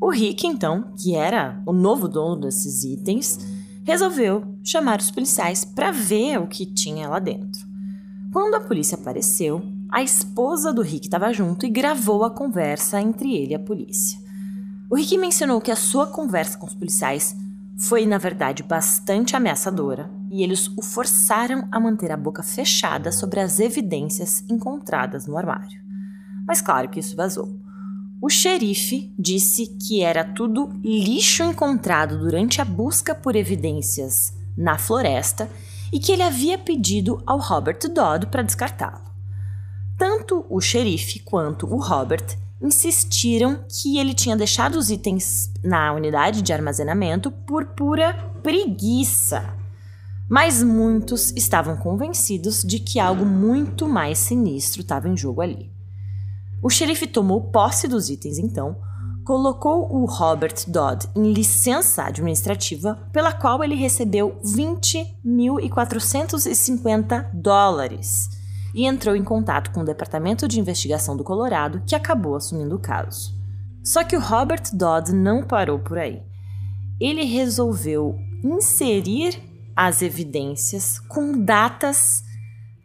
O 0.00 0.10
Rick, 0.10 0.46
então, 0.46 0.94
que 0.96 1.14
era 1.14 1.62
o 1.66 1.72
novo 1.72 2.08
dono 2.08 2.40
desses 2.40 2.84
itens, 2.84 3.38
resolveu 3.84 4.58
chamar 4.62 5.00
os 5.00 5.10
policiais 5.10 5.64
para 5.64 5.90
ver 5.90 6.38
o 6.38 6.46
que 6.46 6.66
tinha 6.66 7.08
lá 7.08 7.18
dentro. 7.18 7.68
Quando 8.32 8.54
a 8.54 8.60
polícia 8.60 8.96
apareceu, 8.96 9.62
a 9.90 10.02
esposa 10.02 10.72
do 10.72 10.82
Rick 10.82 11.06
estava 11.06 11.32
junto 11.32 11.66
e 11.66 11.70
gravou 11.70 12.22
a 12.22 12.30
conversa 12.30 13.00
entre 13.00 13.34
ele 13.34 13.52
e 13.52 13.56
a 13.56 13.58
polícia. 13.58 14.18
O 14.90 14.96
Rick 14.96 15.16
mencionou 15.16 15.60
que 15.60 15.70
a 15.70 15.76
sua 15.76 16.08
conversa 16.08 16.58
com 16.58 16.66
os 16.66 16.74
policiais 16.74 17.36
foi, 17.78 18.04
na 18.04 18.18
verdade, 18.18 18.64
bastante 18.64 19.36
ameaçadora 19.36 20.10
e 20.28 20.42
eles 20.42 20.66
o 20.76 20.82
forçaram 20.82 21.68
a 21.70 21.78
manter 21.78 22.10
a 22.10 22.16
boca 22.16 22.42
fechada 22.42 23.12
sobre 23.12 23.38
as 23.38 23.60
evidências 23.60 24.44
encontradas 24.50 25.28
no 25.28 25.38
armário. 25.38 25.80
Mas 26.44 26.60
claro 26.60 26.88
que 26.88 26.98
isso 26.98 27.14
vazou. 27.14 27.56
O 28.20 28.28
xerife 28.28 29.14
disse 29.16 29.68
que 29.78 30.02
era 30.02 30.24
tudo 30.24 30.68
lixo 30.82 31.44
encontrado 31.44 32.18
durante 32.18 32.60
a 32.60 32.64
busca 32.64 33.14
por 33.14 33.36
evidências 33.36 34.34
na 34.56 34.76
floresta 34.76 35.48
e 35.92 36.00
que 36.00 36.10
ele 36.10 36.24
havia 36.24 36.58
pedido 36.58 37.22
ao 37.24 37.38
Robert 37.38 37.78
Dodd 37.94 38.26
para 38.26 38.42
descartá-lo. 38.42 39.08
Tanto 39.96 40.44
o 40.50 40.60
xerife 40.60 41.20
quanto 41.20 41.64
o 41.72 41.80
Robert 41.80 42.36
insistiram 42.60 43.64
que 43.68 43.98
ele 43.98 44.12
tinha 44.12 44.36
deixado 44.36 44.74
os 44.76 44.90
itens 44.90 45.52
na 45.64 45.92
unidade 45.92 46.42
de 46.42 46.52
armazenamento 46.52 47.30
por 47.30 47.64
pura 47.66 48.12
preguiça. 48.42 49.56
Mas 50.28 50.60
muitos 50.62 51.30
estavam 51.32 51.76
convencidos 51.76 52.62
de 52.62 52.78
que 52.78 53.00
algo 53.00 53.24
muito 53.24 53.88
mais 53.88 54.18
sinistro 54.18 54.82
estava 54.82 55.08
em 55.08 55.16
jogo 55.16 55.40
ali. 55.40 55.72
O 56.62 56.68
xerife 56.68 57.06
tomou 57.06 57.50
posse 57.50 57.88
dos 57.88 58.10
itens 58.10 58.36
então, 58.38 58.76
colocou 59.24 59.90
o 59.90 60.04
Robert 60.04 60.66
Dodd 60.68 61.06
em 61.16 61.32
licença 61.32 62.04
administrativa, 62.04 62.96
pela 63.12 63.32
qual 63.32 63.64
ele 63.64 63.74
recebeu 63.74 64.38
20.450 64.44 67.30
dólares 67.32 68.38
e 68.74 68.86
entrou 68.86 69.16
em 69.16 69.24
contato 69.24 69.70
com 69.70 69.80
o 69.80 69.84
Departamento 69.84 70.46
de 70.46 70.60
Investigação 70.60 71.16
do 71.16 71.24
Colorado, 71.24 71.82
que 71.86 71.94
acabou 71.94 72.36
assumindo 72.36 72.76
o 72.76 72.80
caso. 72.80 73.34
Só 73.82 74.04
que 74.04 74.16
o 74.16 74.20
Robert 74.20 74.62
Dodd 74.72 75.12
não 75.12 75.42
parou 75.42 75.78
por 75.78 75.98
aí. 75.98 76.22
Ele 77.00 77.24
resolveu 77.24 78.18
inserir 78.44 79.42
as 79.74 80.02
evidências 80.02 80.98
com 80.98 81.42
datas 81.42 82.22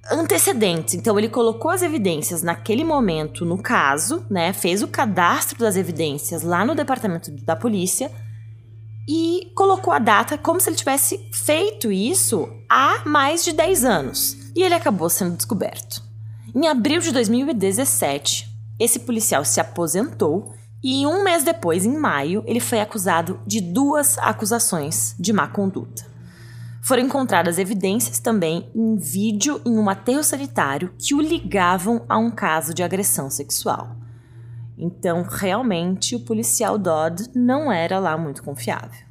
antecedentes. 0.09 0.93
Então 0.93 1.17
ele 1.17 1.27
colocou 1.27 1.71
as 1.71 1.81
evidências 1.81 2.41
naquele 2.41 2.83
momento 2.83 3.43
no 3.43 3.57
caso, 3.57 4.25
né? 4.29 4.53
Fez 4.53 4.81
o 4.81 4.87
cadastro 4.87 5.59
das 5.59 5.75
evidências 5.75 6.43
lá 6.43 6.63
no 6.63 6.75
departamento 6.75 7.31
da 7.31 7.55
polícia 7.55 8.11
e 9.07 9.51
colocou 9.55 9.91
a 9.91 9.99
data 9.99 10.37
como 10.37 10.59
se 10.61 10.69
ele 10.69 10.77
tivesse 10.77 11.29
feito 11.33 11.91
isso 11.91 12.47
há 12.69 13.03
mais 13.05 13.43
de 13.43 13.51
10 13.51 13.83
anos 13.83 14.44
e 14.55 14.63
ele 14.63 14.73
acabou 14.73 15.09
sendo 15.09 15.35
descoberto. 15.35 16.01
Em 16.55 16.67
abril 16.67 17.01
de 17.01 17.11
2017, 17.11 18.49
esse 18.79 18.99
policial 18.99 19.43
se 19.43 19.59
aposentou 19.59 20.53
E 20.87 21.03
um 21.07 21.23
mês 21.23 21.43
depois, 21.43 21.83
em 21.83 21.97
maio, 21.97 22.43
ele 22.45 22.59
foi 22.59 22.79
acusado 22.79 23.39
de 23.47 23.59
duas 23.59 24.19
acusações 24.19 25.15
de 25.19 25.33
má 25.33 25.47
conduta. 25.47 26.05
Foram 26.79 27.01
encontradas 27.01 27.57
evidências 27.57 28.19
também 28.19 28.69
em 28.75 28.95
vídeo 28.95 29.59
em 29.65 29.79
um 29.79 29.89
aterro 29.89 30.23
sanitário 30.23 30.93
que 30.99 31.15
o 31.15 31.21
ligavam 31.21 32.05
a 32.07 32.19
um 32.19 32.29
caso 32.29 32.71
de 32.71 32.83
agressão 32.83 33.31
sexual. 33.31 33.95
Então, 34.77 35.23
realmente, 35.23 36.15
o 36.15 36.19
policial 36.19 36.77
Dodd 36.77 37.31
não 37.33 37.71
era 37.71 37.97
lá 37.97 38.15
muito 38.15 38.43
confiável. 38.43 39.04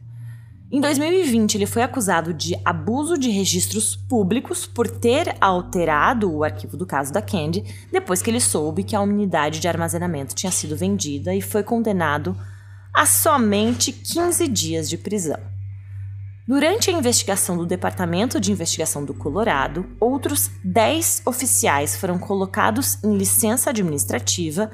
Em 0.74 0.80
2020, 0.80 1.54
ele 1.54 1.66
foi 1.66 1.82
acusado 1.82 2.34
de 2.34 2.60
abuso 2.64 3.16
de 3.16 3.30
registros 3.30 3.94
públicos 3.94 4.66
por 4.66 4.90
ter 4.90 5.36
alterado 5.40 6.28
o 6.28 6.42
arquivo 6.42 6.76
do 6.76 6.84
caso 6.84 7.12
da 7.12 7.22
Candy 7.22 7.62
depois 7.92 8.20
que 8.20 8.28
ele 8.28 8.40
soube 8.40 8.82
que 8.82 8.96
a 8.96 9.00
unidade 9.00 9.60
de 9.60 9.68
armazenamento 9.68 10.34
tinha 10.34 10.50
sido 10.50 10.76
vendida 10.76 11.32
e 11.32 11.40
foi 11.40 11.62
condenado 11.62 12.36
a 12.92 13.06
somente 13.06 13.92
15 13.92 14.48
dias 14.48 14.90
de 14.90 14.98
prisão. 14.98 15.38
Durante 16.44 16.90
a 16.90 16.92
investigação 16.92 17.56
do 17.56 17.66
Departamento 17.66 18.40
de 18.40 18.50
Investigação 18.50 19.04
do 19.04 19.14
Colorado, 19.14 19.86
outros 20.00 20.50
10 20.64 21.22
oficiais 21.24 21.94
foram 21.94 22.18
colocados 22.18 22.98
em 23.04 23.16
licença 23.16 23.70
administrativa 23.70 24.72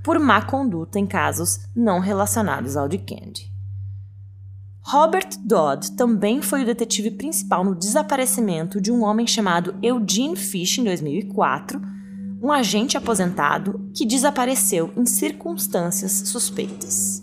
por 0.00 0.16
má 0.20 0.42
conduta 0.42 0.96
em 1.00 1.08
casos 1.08 1.58
não 1.74 1.98
relacionados 1.98 2.76
ao 2.76 2.88
de 2.88 2.98
Candy. 2.98 3.49
Robert 4.82 5.28
Dodd 5.44 5.92
também 5.92 6.40
foi 6.40 6.62
o 6.62 6.66
detetive 6.66 7.10
principal 7.12 7.62
no 7.64 7.74
desaparecimento 7.74 8.80
de 8.80 8.90
um 8.90 9.04
homem 9.04 9.26
chamado 9.26 9.74
Eugene 9.82 10.36
Fish 10.36 10.78
em 10.78 10.84
2004, 10.84 11.80
um 12.42 12.50
agente 12.50 12.96
aposentado 12.96 13.90
que 13.94 14.06
desapareceu 14.06 14.90
em 14.96 15.04
circunstâncias 15.04 16.12
suspeitas. 16.28 17.22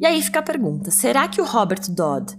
E 0.00 0.06
aí 0.06 0.22
fica 0.22 0.38
a 0.38 0.42
pergunta: 0.42 0.90
será 0.90 1.26
que 1.26 1.40
o 1.40 1.44
Robert 1.44 1.90
Dodd 1.90 2.36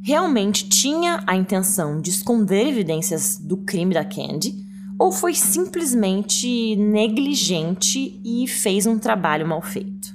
realmente 0.00 0.68
tinha 0.68 1.22
a 1.26 1.34
intenção 1.34 2.00
de 2.00 2.10
esconder 2.10 2.66
evidências 2.66 3.36
do 3.38 3.58
crime 3.58 3.94
da 3.94 4.04
Candy 4.04 4.64
ou 4.98 5.10
foi 5.10 5.34
simplesmente 5.34 6.76
negligente 6.76 8.20
e 8.24 8.46
fez 8.46 8.86
um 8.86 8.98
trabalho 8.98 9.46
mal 9.46 9.60
feito? 9.60 10.13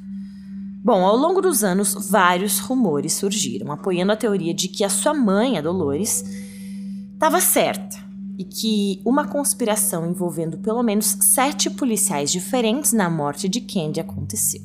Bom, 0.82 1.06
ao 1.06 1.16
longo 1.16 1.42
dos 1.42 1.64
anos, 1.64 2.10
vários 2.10 2.60
rumores 2.60 3.14
surgiram 3.14 3.72
apoiando 3.72 4.14
a 4.14 4.18
teoria 4.18 4.54
de 4.54 4.70
que 4.70 4.84
a 4.84 4.90
sua 4.90 5.14
mãe, 5.14 5.58
a 5.58 5.62
Dolores, 5.62 6.24
estava 7.14 7.42
certa 7.42 7.98
e 8.38 8.46
que 8.46 9.02
uma 9.04 9.28
conspiração 9.28 10.10
envolvendo 10.10 10.58
pelo 10.60 10.82
menos 10.82 11.18
sete 11.20 11.70
policiais 11.70 12.32
diferentes 12.32 12.94
na 12.94 13.10
morte 13.10 13.50
de 13.50 13.60
Candy 13.60 14.00
aconteceu. 14.00 14.62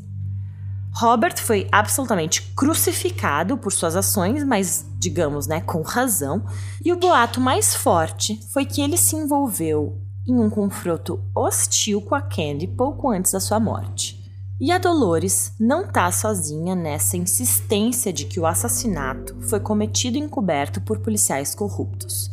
Robert 0.92 1.36
foi 1.42 1.66
absolutamente 1.72 2.42
crucificado 2.54 3.58
por 3.58 3.72
suas 3.72 3.96
ações, 3.96 4.44
mas 4.44 4.86
digamos, 4.96 5.48
né, 5.48 5.60
com 5.60 5.82
razão. 5.82 6.44
E 6.84 6.92
o 6.92 6.96
boato 6.96 7.40
mais 7.40 7.74
forte 7.74 8.40
foi 8.52 8.64
que 8.64 8.80
ele 8.80 8.96
se 8.96 9.16
envolveu 9.16 10.00
em 10.24 10.38
um 10.38 10.48
confronto 10.48 11.20
hostil 11.34 12.00
com 12.00 12.14
a 12.14 12.22
Candy 12.22 12.68
pouco 12.68 13.10
antes 13.10 13.32
da 13.32 13.40
sua 13.40 13.58
morte. 13.58 14.13
E 14.60 14.70
a 14.70 14.78
Dolores 14.78 15.52
não 15.58 15.88
tá 15.88 16.12
sozinha 16.12 16.76
nessa 16.76 17.16
insistência 17.16 18.12
de 18.12 18.24
que 18.24 18.38
o 18.38 18.46
assassinato 18.46 19.34
foi 19.40 19.58
cometido 19.58 20.16
encoberto 20.16 20.80
por 20.80 21.00
policiais 21.00 21.56
corruptos. 21.56 22.30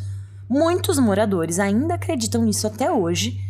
Muitos 0.47 0.99
moradores 0.99 1.57
ainda 1.57 1.95
acreditam 1.95 2.43
nisso 2.43 2.67
até 2.67 2.91
hoje 2.91 3.41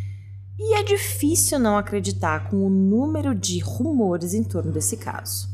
e 0.58 0.76
é 0.76 0.84
difícil 0.84 1.60
não 1.60 1.78
acreditar 1.78 2.50
com 2.50 2.66
o 2.66 2.70
número 2.70 3.36
de 3.36 3.60
rumores 3.60 4.34
em 4.34 4.44
torno 4.44 4.72
desse 4.72 4.96
caso. 4.96 5.50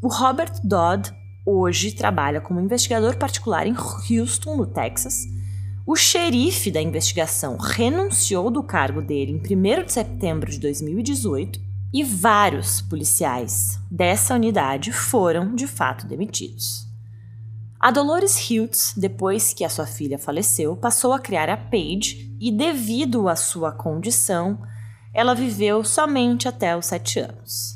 O 0.00 0.08
Robert 0.08 0.54
Dodd 0.64 1.14
hoje 1.46 1.92
trabalha 1.92 2.40
como 2.40 2.60
investigador 2.60 3.16
particular 3.16 3.68
em 3.68 3.76
Houston, 4.10 4.56
no 4.56 4.66
Texas. 4.66 5.26
O 5.86 5.94
xerife 5.94 6.72
da 6.72 6.82
investigação 6.82 7.56
renunciou 7.56 8.50
do 8.50 8.64
cargo 8.64 9.00
dele 9.00 9.30
em 9.30 9.36
1 9.36 9.84
de 9.84 9.92
setembro 9.92 10.50
de 10.50 10.58
2018 10.58 11.71
e 11.92 12.02
vários 12.02 12.80
policiais 12.80 13.78
dessa 13.90 14.34
unidade 14.34 14.92
foram 14.92 15.54
de 15.54 15.66
fato 15.66 16.06
demitidos. 16.06 16.86
A 17.78 17.90
Dolores 17.90 18.36
Hughes, 18.48 18.94
depois 18.96 19.52
que 19.52 19.64
a 19.64 19.68
sua 19.68 19.86
filha 19.86 20.18
faleceu, 20.18 20.76
passou 20.76 21.12
a 21.12 21.18
criar 21.18 21.50
a 21.50 21.56
Paige 21.56 22.32
e, 22.40 22.50
devido 22.50 23.28
à 23.28 23.34
sua 23.34 23.72
condição, 23.72 24.62
ela 25.12 25.34
viveu 25.34 25.84
somente 25.84 26.48
até 26.48 26.76
os 26.76 26.86
sete 26.86 27.18
anos. 27.18 27.74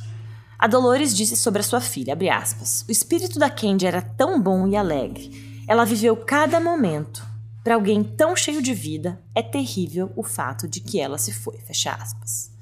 A 0.59 0.67
Dolores 0.67 1.15
disse 1.15 1.37
sobre 1.37 1.61
a 1.61 1.65
sua 1.65 1.81
filha, 1.81 2.17
aspas, 2.33 2.85
o 2.89 2.93
espírito 2.93 3.39
da 3.39 3.51
Candy 3.51 3.85
era 3.85 4.01
tão 4.01 4.41
bom 4.41 4.67
e 4.67 4.77
alegre. 4.77 5.65
Ela 5.69 5.85
viveu 5.85 6.17
cada 6.17 6.59
momento. 6.61 7.27
Para 7.63 7.75
alguém 7.75 8.03
tão 8.03 8.35
cheio 8.37 8.63
de 8.63 8.73
vida, 8.73 9.21
é 9.35 9.43
terrível 9.43 10.13
o 10.17 10.23
fato 10.23 10.69
de 10.69 10.81
que 10.81 11.01
ela 11.01 11.19
se 11.19 11.33
foi, 11.33 11.59
fecha 11.59 11.93
aspas. 11.93 12.56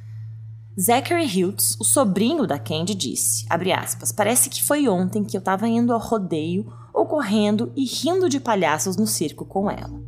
Zachary 0.79 1.25
Hiltz, 1.25 1.77
o 1.79 1.85
sobrinho 1.85 2.49
da 2.49 2.59
Candy, 2.59 2.97
disse, 2.97 3.47
aspas, 3.49 4.11
parece 4.11 4.51
que 4.51 4.65
foi 4.65 4.89
ontem 4.89 5.23
que 5.23 5.37
eu 5.37 5.39
estava 5.39 5.69
indo 5.69 5.93
ao 5.93 6.01
rodeio 6.01 6.67
ou 6.93 7.07
correndo 7.07 7.73
e 7.77 7.85
rindo 7.85 8.29
de 8.29 8.41
palhaços 8.41 8.97
no 8.97 9.07
circo 9.07 9.45
com 9.45 9.71
ela. 9.71 10.03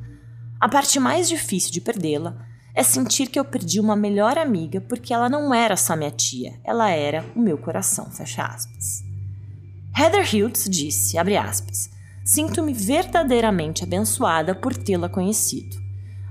A 0.61 0.69
parte 0.69 0.99
mais 0.99 1.29
difícil 1.29 1.71
de 1.71 1.81
perdê-la 1.81 2.45
é 2.75 2.83
sentir 2.83 3.29
que 3.29 3.39
eu 3.39 3.45
perdi 3.45 3.79
uma 3.79 3.95
melhor 3.95 4.37
amiga 4.37 4.81
porque 4.81 5.15
ela 5.15 5.29
não 5.29 5.55
era 5.55 5.77
só 5.77 5.95
minha 5.95 6.11
tia, 6.11 6.59
ela 6.65 6.91
era 6.91 7.25
o 7.37 7.41
meu 7.41 7.57
coração, 7.57 8.11
fecha 8.11 8.43
aspas. 8.43 9.05
Heather 9.97 10.35
Hiltz 10.35 10.69
disse, 10.69 11.17
aspas, 11.17 11.91
sinto-me 12.25 12.73
verdadeiramente 12.73 13.85
abençoada 13.85 14.53
por 14.53 14.77
tê-la 14.77 15.09
conhecido. 15.09 15.77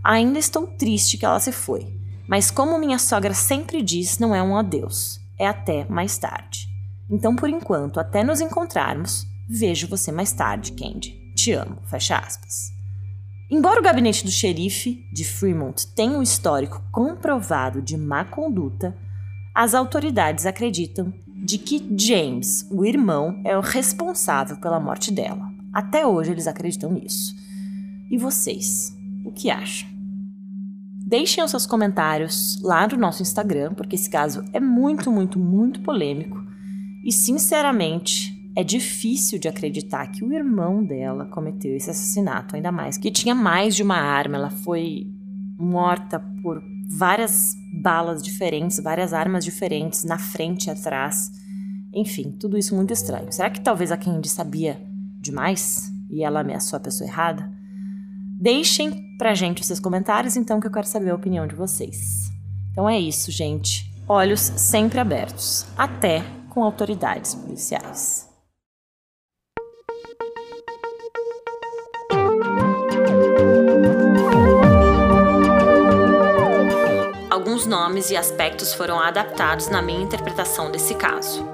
Ainda 0.04 0.38
estou 0.38 0.68
triste 0.68 1.18
que 1.18 1.26
ela 1.26 1.40
se 1.40 1.54
foi, 1.54 1.95
mas 2.28 2.52
como 2.52 2.80
minha 2.80 3.00
sogra 3.00 3.34
sempre 3.34 3.82
diz, 3.82 4.20
não 4.20 4.34
é 4.34 4.42
um 4.42 4.58
adeus, 4.58 5.20
é 5.38 5.48
até 5.48 5.86
mais 5.90 6.18
tarde. 6.18 6.68
Então, 7.10 7.36
por 7.36 7.50
enquanto, 7.50 8.00
até 8.00 8.24
nos 8.24 8.42
encontrarmos, 8.42 9.28
Vejo 9.48 9.88
você 9.88 10.12
mais 10.12 10.32
tarde, 10.32 10.72
Candy. 10.72 11.32
Te 11.36 11.52
amo. 11.52 11.78
Fecha 11.86 12.18
aspas. 12.18 12.74
Embora 13.50 13.80
o 13.80 13.84
gabinete 13.84 14.26
do 14.26 14.32
xerife 14.32 15.06
de 15.14 15.24
Fremont 15.24 15.86
tenha 15.96 16.18
um 16.18 16.24
histórico 16.24 16.82
comprovado 16.92 17.80
de 17.80 17.96
má 17.96 18.26
conduta, 18.26 18.98
as 19.54 19.76
autoridades 19.76 20.48
acreditam 20.48 21.14
de 21.28 21.60
que 21.60 21.88
James, 21.96 22.68
o 22.72 22.84
irmão, 22.84 23.40
é 23.46 23.56
o 23.56 23.62
responsável 23.62 24.58
pela 24.58 24.80
morte 24.80 25.12
dela. 25.12 25.48
Até 25.72 26.08
hoje 26.08 26.32
eles 26.32 26.48
acreditam 26.48 26.92
nisso. 26.92 27.36
E 28.10 28.18
vocês, 28.18 28.98
o 29.24 29.32
que 29.32 29.52
acham? 29.52 29.95
Deixem 31.08 31.44
os 31.44 31.52
seus 31.52 31.68
comentários 31.68 32.60
lá 32.64 32.88
no 32.88 32.98
nosso 32.98 33.22
Instagram, 33.22 33.76
porque 33.76 33.96
esse 33.96 34.10
caso 34.10 34.44
é 34.52 34.60
muito, 34.60 35.12
muito, 35.12 35.38
muito 35.38 35.82
polêmico. 35.82 36.44
E 37.04 37.12
sinceramente, 37.12 38.34
é 38.56 38.64
difícil 38.64 39.38
de 39.38 39.48
acreditar 39.48 40.08
que 40.08 40.26
o 40.26 40.34
irmão 40.34 40.84
dela 40.84 41.26
cometeu 41.26 41.76
esse 41.76 41.92
assassinato, 41.92 42.56
ainda 42.56 42.72
mais 42.72 42.98
que 42.98 43.12
tinha 43.12 43.36
mais 43.36 43.76
de 43.76 43.84
uma 43.84 43.98
arma. 43.98 44.38
Ela 44.38 44.50
foi 44.50 45.06
morta 45.60 46.20
por 46.42 46.64
várias 46.90 47.54
balas 47.84 48.24
diferentes, 48.24 48.80
várias 48.80 49.14
armas 49.14 49.46
diferentes 49.46 50.04
na 50.04 50.18
frente 50.18 50.66
e 50.66 50.72
atrás. 50.72 51.30
Enfim, 51.94 52.32
tudo 52.32 52.58
isso 52.58 52.76
muito 52.76 52.92
estranho. 52.92 53.32
Será 53.32 53.52
que 53.52 53.62
talvez 53.62 53.92
a 53.92 53.98
Candy 53.98 54.28
sabia 54.28 54.82
demais 55.22 55.92
e 56.10 56.24
ela 56.24 56.40
ameaçou 56.40 56.78
a 56.78 56.80
pessoa 56.80 57.08
errada? 57.08 57.54
Deixem 58.40 59.05
pra 59.18 59.34
gente 59.34 59.62
os 59.62 59.68
seus 59.68 59.80
comentários, 59.80 60.36
então, 60.36 60.60
que 60.60 60.68
eu 60.68 60.72
quero 60.72 60.88
saber 60.88 61.12
a 61.12 61.16
opinião 61.16 61.48
de 61.48 61.56
vocês. 61.56 62.30
Então 62.72 62.90
é 62.90 63.00
isso, 63.00 63.32
gente. 63.32 63.90
Olhos 64.08 64.40
sempre 64.42 65.00
abertos, 65.00 65.66
até 65.78 66.24
com 66.50 66.64
autoridades 66.64 67.34
policiais. 67.34 68.26
alguns 77.56 77.66
nomes 77.66 78.12
e 78.12 78.18
aspectos 78.18 78.74
foram 78.74 79.00
adaptados 79.00 79.70
na 79.70 79.82
minha 79.82 80.02
interpretação 80.02 80.70
desse 80.70 80.94
caso. 80.94 81.46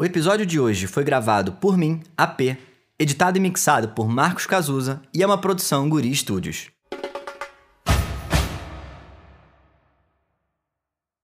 O 0.00 0.04
episódio 0.06 0.46
de 0.46 0.58
hoje 0.58 0.86
foi 0.86 1.04
gravado 1.04 1.52
por 1.52 1.76
mim, 1.76 2.00
AP, 2.16 2.56
editado 2.98 3.36
e 3.36 3.40
mixado 3.40 3.88
por 3.88 4.08
Marcos 4.08 4.46
Cazuza 4.46 5.02
e 5.14 5.22
é 5.22 5.26
uma 5.26 5.38
produção 5.38 5.90
Guri 5.90 6.16
Studios. 6.16 6.70